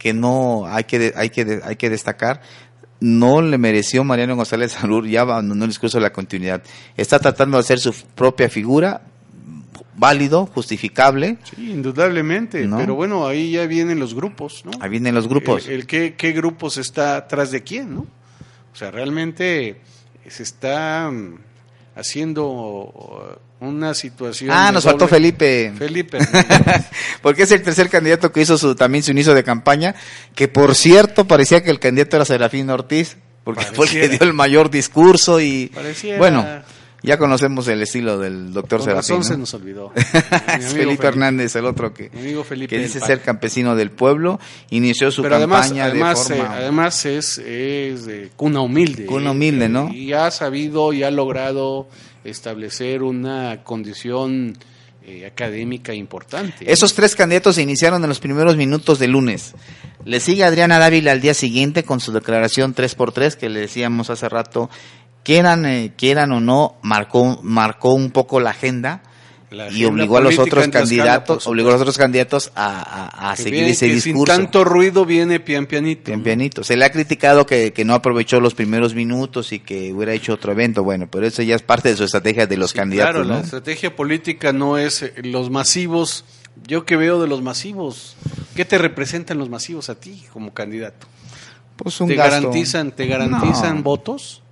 [0.01, 2.41] que no hay que hay que hay que destacar
[3.01, 6.63] no le mereció Mariano González Salur ya abandonó el discurso de la continuidad
[6.97, 9.03] está tratando de hacer su propia figura
[9.97, 12.67] válido justificable Sí, indudablemente.
[12.67, 12.79] ¿No?
[12.79, 14.71] Pero bueno, ahí ya vienen los grupos, ¿no?
[14.81, 18.07] ahí vienen los grupos El, el qué, qué grupos está atrás de quién, ¿no?
[18.73, 19.81] O sea, realmente
[20.27, 21.35] se está mm,
[21.95, 24.51] haciendo uh, una situación.
[24.51, 26.19] ah nos faltó Felipe Felipe.
[27.23, 29.95] porque es el tercer candidato que hizo su también su inicio de campaña
[30.35, 34.23] que por cierto parecía que el candidato era Serafín Ortiz porque fue el que dio
[34.23, 36.19] el mayor discurso y Pareciera.
[36.19, 36.47] bueno
[37.03, 39.39] ya conocemos el estilo del doctor Serafín razón se ¿no?
[39.41, 39.93] nos olvidó.
[40.73, 44.39] Felipe Hernández, el otro que, Mi amigo Felipe que del dice ser campesino del pueblo,
[44.71, 46.57] inició su Pero además, campaña además, de eh, forma...
[46.57, 49.07] además es, es de cuna humilde.
[49.07, 49.93] Cuna humilde, ¿no?
[49.93, 51.89] Y ha sabido y ha logrado
[52.25, 54.57] establecer una condición
[55.03, 56.71] eh, académica importante.
[56.71, 59.55] Esos tres candidatos se iniciaron en los primeros minutos del lunes.
[60.05, 64.29] Le sigue Adriana Dávila al día siguiente con su declaración 3x3 que le decíamos hace
[64.29, 64.69] rato,
[65.23, 69.03] quieran, eh, quieran o no, marcó, marcó un poco la agenda
[69.51, 73.65] La y obligó a los otros candidatos, obligó a los otros candidatos a, a- seguir
[73.65, 74.33] ese que discurso.
[74.35, 76.05] Sin tanto ruido viene pian pianito.
[76.07, 76.63] Bien pianito.
[76.65, 80.35] Se le ha criticado que, que no aprovechó los primeros minutos y que hubiera hecho
[80.35, 80.85] otro evento.
[80.85, 83.13] Bueno, pero eso ya es parte de su estrategia de los Sí, candidatos.
[83.15, 83.35] Claro, ¿no?
[83.35, 86.25] la estrategia política no es eh, los masivos.
[86.67, 88.17] Yo que veo de los masivos,
[88.55, 91.07] ¿qué te representan los masivos a ti como candidato?
[91.77, 92.35] Pues un ¿Te gasto.
[92.35, 93.83] garantizan, te garantizan No.
[93.83, 94.43] votos?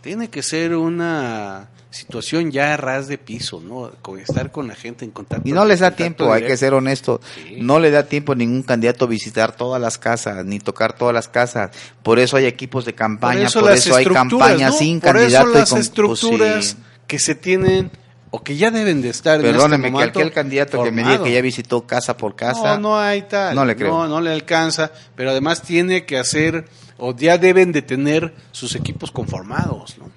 [0.00, 3.90] Tiene que ser una situación ya a ras de piso, ¿no?
[4.02, 5.48] Con estar con la gente en contacto.
[5.48, 7.56] Y no les da tiempo, hay que ser honesto, Sí.
[7.60, 11.28] no le da tiempo a ningún candidato visitar todas las casas, ni tocar todas las
[11.28, 11.70] casas.
[12.02, 14.78] Por eso hay equipos de campaña, por eso, hay campañas ¿no?
[14.78, 15.48] sin Por candidato.
[15.50, 16.76] eso las y con- estructuras pues sí.
[17.06, 17.90] que se tienen
[18.30, 21.24] o que ya deben de estar Perdóneme, en este que aquel candidato que me diga
[21.24, 22.74] que ya visitó casa por casa.
[22.76, 23.54] No, no hay tal.
[23.56, 23.90] No le creo.
[23.90, 26.66] No, no le alcanza, pero además tiene que hacer,
[26.98, 30.10] o ya deben de tener sus equipos conformados, ¿no?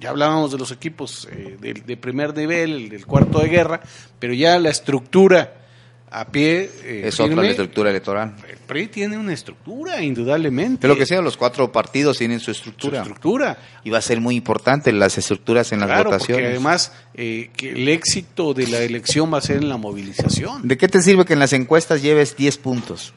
[0.00, 3.80] Ya hablábamos de los equipos eh, de, de primer nivel, el del cuarto de guerra,
[4.18, 5.58] pero ya la estructura
[6.10, 8.34] a pie eh, es otra la estructura electoral.
[8.50, 10.86] El PRI tiene una estructura, indudablemente.
[10.86, 12.98] De lo que sea, los cuatro partidos tienen su Su estructura.
[12.98, 13.58] estructura.
[13.84, 16.42] Y va a ser muy importante las estructuras en las Claro, votaciones.
[16.42, 20.66] porque además eh, que el éxito de la elección va a ser en la movilización.
[20.68, 23.14] ¿De qué te sirve que en las encuestas lleves 10 puntos?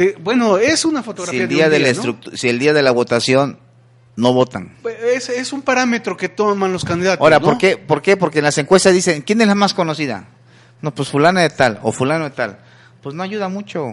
[0.00, 2.18] Te- bueno, es una Si fotografía el de día de la ¿no?
[2.32, 3.58] si el día de la votación
[4.16, 4.74] no votan.
[5.14, 7.20] Es, es un parámetro que toman los candidatos.
[7.20, 7.44] Ahora, ¿no?
[7.44, 7.76] ¿por qué?
[7.76, 8.16] ¿Por qué?
[8.16, 10.24] Porque en las encuestas dicen, ¿quién es la más conocida?
[10.80, 12.60] No, pues fulana de tal o fulano de tal.
[13.02, 13.88] Pues no ayuda mucho.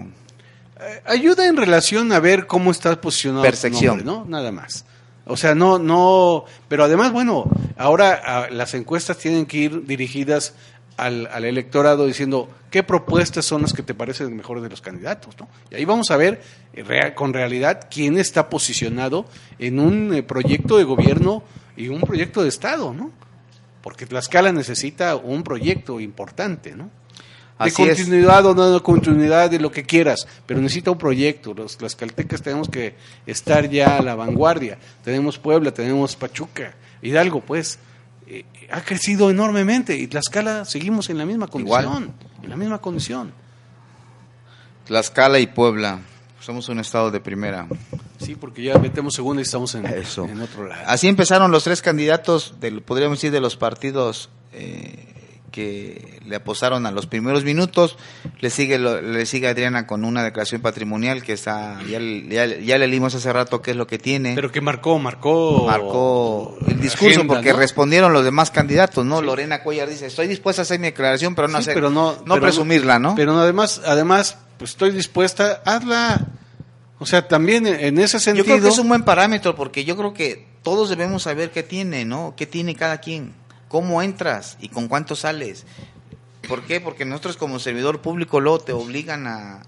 [0.80, 4.06] Eh, ayuda en relación a ver cómo está posicionado Percepción.
[4.06, 4.24] ¿no?
[4.26, 4.86] Nada más.
[5.26, 10.54] O sea, no, no, pero además, bueno, ahora ah, las encuestas tienen que ir dirigidas
[10.98, 15.36] al, al electorado diciendo qué propuestas son las que te parecen mejores de los candidatos,
[15.40, 15.48] ¿no?
[15.72, 16.42] Y ahí vamos a ver
[16.74, 19.26] eh, con realidad quién está posicionado
[19.60, 21.44] en un eh, proyecto de gobierno
[21.78, 23.12] y un proyecto de Estado, ¿no?
[23.82, 26.90] Porque Tlaxcala necesita un proyecto importante, ¿no?
[27.60, 27.98] De Así es.
[27.98, 31.56] continuidad o no de continuidad, de lo que quieras, pero necesita un proyecto.
[31.56, 32.94] Los tlaxcaltecas tenemos que
[33.26, 34.78] estar ya a la vanguardia.
[35.04, 37.80] Tenemos Puebla, tenemos Pachuca, Hidalgo, pues,
[38.28, 41.86] eh, ha crecido enormemente y Tlaxcala seguimos en la misma Igual.
[41.86, 42.14] condición.
[42.44, 43.32] En la misma condición.
[44.86, 46.00] Tlaxcala y Puebla.
[46.40, 47.68] Somos un estado de primera.
[48.20, 50.26] Sí, porque ya metemos segunda y estamos en, Eso.
[50.26, 50.82] en otro lado.
[50.88, 55.14] Así empezaron los tres candidatos, del, podríamos decir, de los partidos eh,
[55.58, 57.98] que le apostaron a los primeros minutos.
[58.42, 62.86] Le sigue le sigue Adriana con una declaración patrimonial que está ya, ya, ya le
[62.88, 64.36] leímos hace rato qué es lo que tiene.
[64.36, 65.66] Pero que marcó, marcó.
[65.66, 67.58] marcó el discurso agenda, porque ¿no?
[67.58, 69.20] respondieron los demás candidatos, ¿no?
[69.20, 72.18] Lorena Cuellar dice, estoy dispuesta a hacer mi declaración, pero no Sí, hacer, pero no,
[72.24, 73.16] no pero presumirla, ¿no?
[73.16, 76.28] Pero además, además, pues estoy dispuesta, hazla.
[77.00, 78.46] O sea, también en ese yo sentido.
[78.46, 82.06] creo que es un buen parámetro porque yo creo que todos debemos saber qué tiene,
[82.06, 82.36] ¿no?
[82.38, 83.34] ¿Qué tiene cada quien?
[83.68, 85.66] ¿Cómo entras y con cuánto sales?
[86.48, 86.80] ¿Por qué?
[86.80, 89.62] Porque nosotros como servidor público luego te obligan a,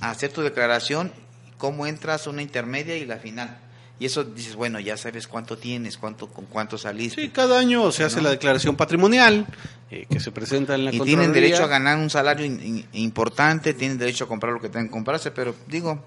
[0.00, 1.12] a hacer tu declaración,
[1.58, 3.58] cómo entras, una intermedia y la final.
[3.98, 7.20] Y eso dices, bueno, ya sabes cuánto tienes, cuánto con cuánto saliste.
[7.22, 8.24] Sí, cada año se hace ¿No?
[8.24, 9.46] la declaración patrimonial
[9.90, 12.86] eh, que se presenta en la y tienen derecho a ganar un salario in- in-
[12.92, 16.04] importante, tienen derecho a comprar lo que tengan que comprarse, pero digo,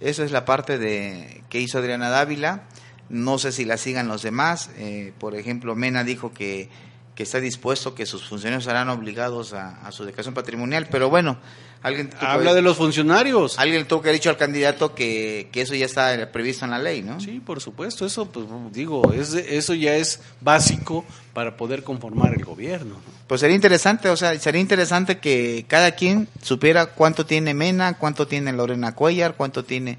[0.00, 2.64] eso es la parte de que hizo Adriana Dávila.
[3.08, 4.70] No sé si la sigan los demás.
[4.76, 6.68] Eh, por ejemplo, Mena dijo que,
[7.14, 11.38] que está dispuesto, que sus funcionarios serán obligados a, a su declaración patrimonial, pero bueno,
[11.82, 13.58] alguien Habla que- de los funcionarios.
[13.58, 16.78] alguien tuvo que haber dicho al candidato que, que eso ya está previsto en la
[16.78, 17.20] ley, ¿no?
[17.20, 22.44] Sí, por supuesto, eso pues digo, es eso ya es básico para poder conformar el
[22.44, 22.94] gobierno.
[22.94, 23.14] ¿no?
[23.28, 28.26] Pues sería interesante, o sea, sería interesante que cada quien supiera cuánto tiene Mena, cuánto
[28.26, 29.98] tiene Lorena Cuellar, cuánto tiene,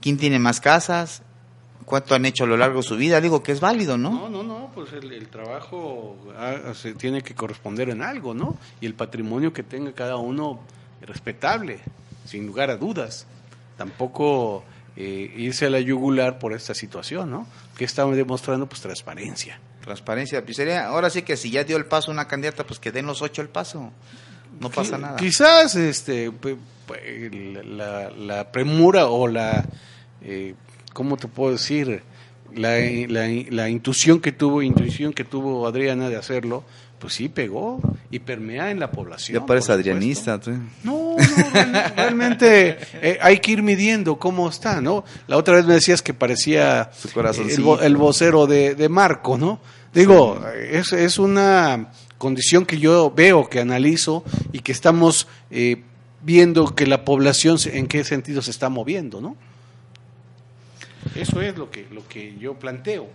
[0.00, 1.22] quién tiene más casas,
[1.84, 3.20] cuánto han hecho a lo largo de su vida.
[3.20, 4.10] Digo que es válido, ¿no?
[4.10, 8.56] No, no, no, pues el, el trabajo ah, se tiene que corresponder en algo, ¿no?
[8.80, 10.60] Y el patrimonio que tenga cada uno
[11.02, 11.80] respetable,
[12.24, 13.26] sin lugar a dudas.
[13.76, 14.64] Tampoco
[14.96, 17.46] eh, irse a la yugular por esta situación, ¿no?
[17.76, 19.60] Que estamos demostrando, pues, transparencia.
[19.82, 20.44] Transparencia.
[20.44, 23.06] Pues sería, ahora sí que si ya dio el paso una candidata, pues que den
[23.06, 23.92] los ocho el paso.
[24.58, 25.16] No pasa nada.
[25.16, 26.32] Quizás este,
[27.64, 29.66] la, la premura o la,
[30.22, 30.54] eh,
[30.96, 32.02] ¿cómo te puedo decir?
[32.54, 32.78] La,
[33.08, 36.64] la, la intuición que tuvo, intuición que tuvo Adriana de hacerlo,
[36.98, 37.78] pues sí pegó
[38.10, 39.34] y permea en la población.
[39.34, 39.72] Ya supuesto.
[39.74, 40.40] adrianista.
[40.40, 40.52] tú.
[40.82, 45.04] No, no, real- realmente eh, hay que ir midiendo cómo está, ¿no?
[45.28, 46.90] La otra vez me decías que parecía
[47.78, 49.60] el, el vocero de, de Marco, ¿no?
[49.92, 50.40] Digo,
[50.70, 55.82] es, es una condición que yo veo, que analizo y que estamos eh,
[56.22, 59.36] viendo que la población en qué sentido se está moviendo, ¿no?
[61.14, 63.08] Eso es lo que, lo que yo planteo.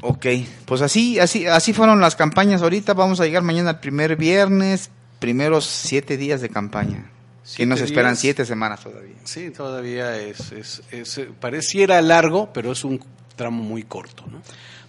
[0.00, 0.26] Ok,
[0.64, 2.94] pues así, así, así fueron las campañas ahorita.
[2.94, 7.10] Vamos a llegar mañana al primer viernes, primeros siete días de campaña.
[7.56, 9.16] que nos esperan siete semanas todavía.
[9.24, 13.02] Sí, todavía es, es, es- pareciera largo, pero es un
[13.36, 14.40] tramo muy corto, ¿no?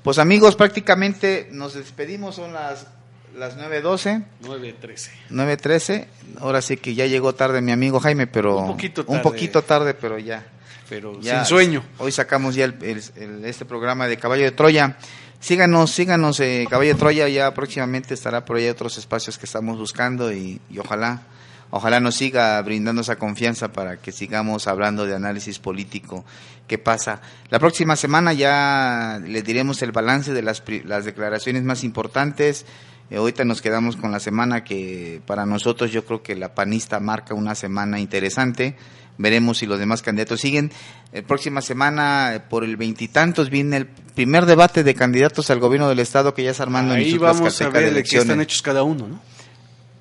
[0.03, 2.87] Pues amigos, prácticamente nos despedimos, son las,
[3.37, 5.09] las 9.12, 9-13.
[5.31, 6.05] 9.13.
[6.39, 8.59] Ahora sí que ya llegó tarde mi amigo Jaime, pero...
[8.59, 9.21] Un poquito Un tarde.
[9.23, 10.45] poquito tarde, pero ya.
[10.89, 11.83] Pero ya sin sueño.
[11.99, 14.97] Hoy sacamos ya el- el- el- este programa de Caballo de Troya.
[15.39, 19.77] Síganos, síganos, eh, Caballo de Troya, ya próximamente estará por ahí otros espacios que estamos
[19.77, 21.21] buscando y, y ojalá,
[21.69, 26.25] ojalá nos siga brindando esa confianza para que sigamos hablando de análisis político.
[26.67, 27.21] ¿Qué pasa?
[27.49, 32.65] La próxima semana ya le diremos el balance de las, las declaraciones más importantes
[33.11, 36.99] Eh, ahorita nos quedamos con la semana que para nosotros yo creo que la panista
[36.99, 38.75] marca una semana interesante.
[39.21, 40.71] Veremos si los demás candidatos siguen.
[41.11, 45.89] La próxima semana, eh, por el veintitantos, viene el primer debate de candidatos al gobierno
[45.89, 48.61] del estado que ya está armando Ahí en vamos a ver de qué están hechos
[48.61, 49.19] cada uno, ¿no?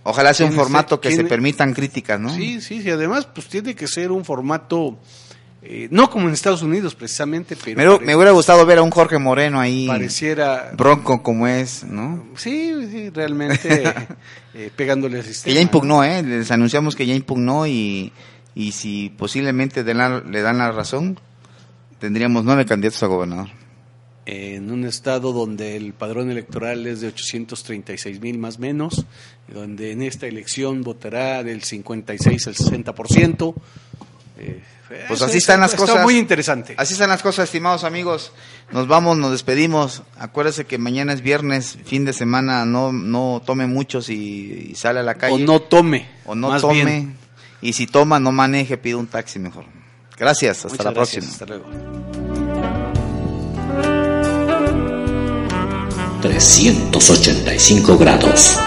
[0.05, 2.33] Ojalá sea un formato que se permitan críticas, ¿no?
[2.35, 2.91] Sí, sí, sí.
[2.91, 4.97] Además, pues tiene que ser un formato,
[5.63, 8.79] eh, no como en Estados Unidos precisamente, pero Me, hubiera- pare- me hubiera gustado ver
[8.79, 10.71] a un Jorge Moreno ahí, pareciera...
[10.77, 12.25] bronco como es, ¿no?
[12.37, 13.83] Sí, sí, realmente
[14.55, 15.51] eh, pegándole al sistema.
[15.51, 16.23] Que ya impugnó, ¿eh?
[16.23, 18.11] Les anunciamos que ya impugnó y,
[18.59, 21.19] y si posiblemente de la- le dan la razón,
[22.01, 23.49] tendríamos nueve candidatos a gobernador.
[24.31, 29.07] en un estado donde el padrón electoral es de 836 mil más menos,
[29.51, 33.55] donde en esta elección votará del 56 al 60%.
[34.39, 34.61] Eh,
[35.09, 36.03] Pues así están las está cosas.
[36.03, 36.75] muy interesante.
[36.77, 38.33] Así están las cosas, estimados amigos.
[38.71, 40.03] Nos vamos, nos despedimos.
[40.19, 45.01] Acuérdense que mañana es viernes, fin de semana, no, no tome muchos y, y sale
[45.01, 45.37] a la calle.
[45.37, 46.07] O no tome.
[46.27, 46.85] O no tome.
[46.85, 47.17] bien.
[47.61, 49.65] Y si toma, no maneje, pide un taxi mejor.
[50.17, 51.33] Gracias, hasta Muchas la gracias, próxima.
[51.33, 51.67] Hasta luego.
[56.23, 58.59] 385 grados.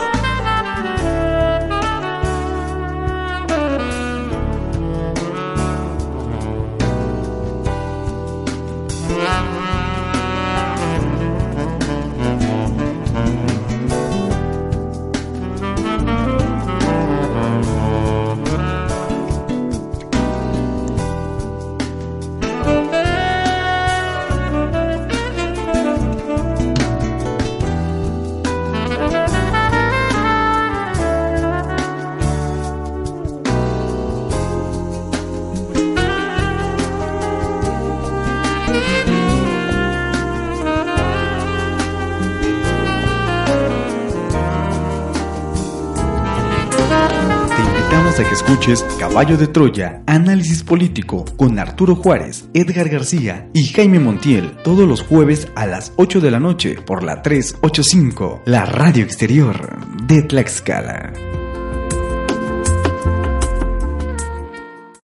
[49.00, 55.02] Caballo de Troya, análisis político con Arturo Juárez, Edgar García y Jaime Montiel todos los
[55.02, 61.31] jueves a las 8 de la noche por la 385, la radio exterior de Tlaxcala.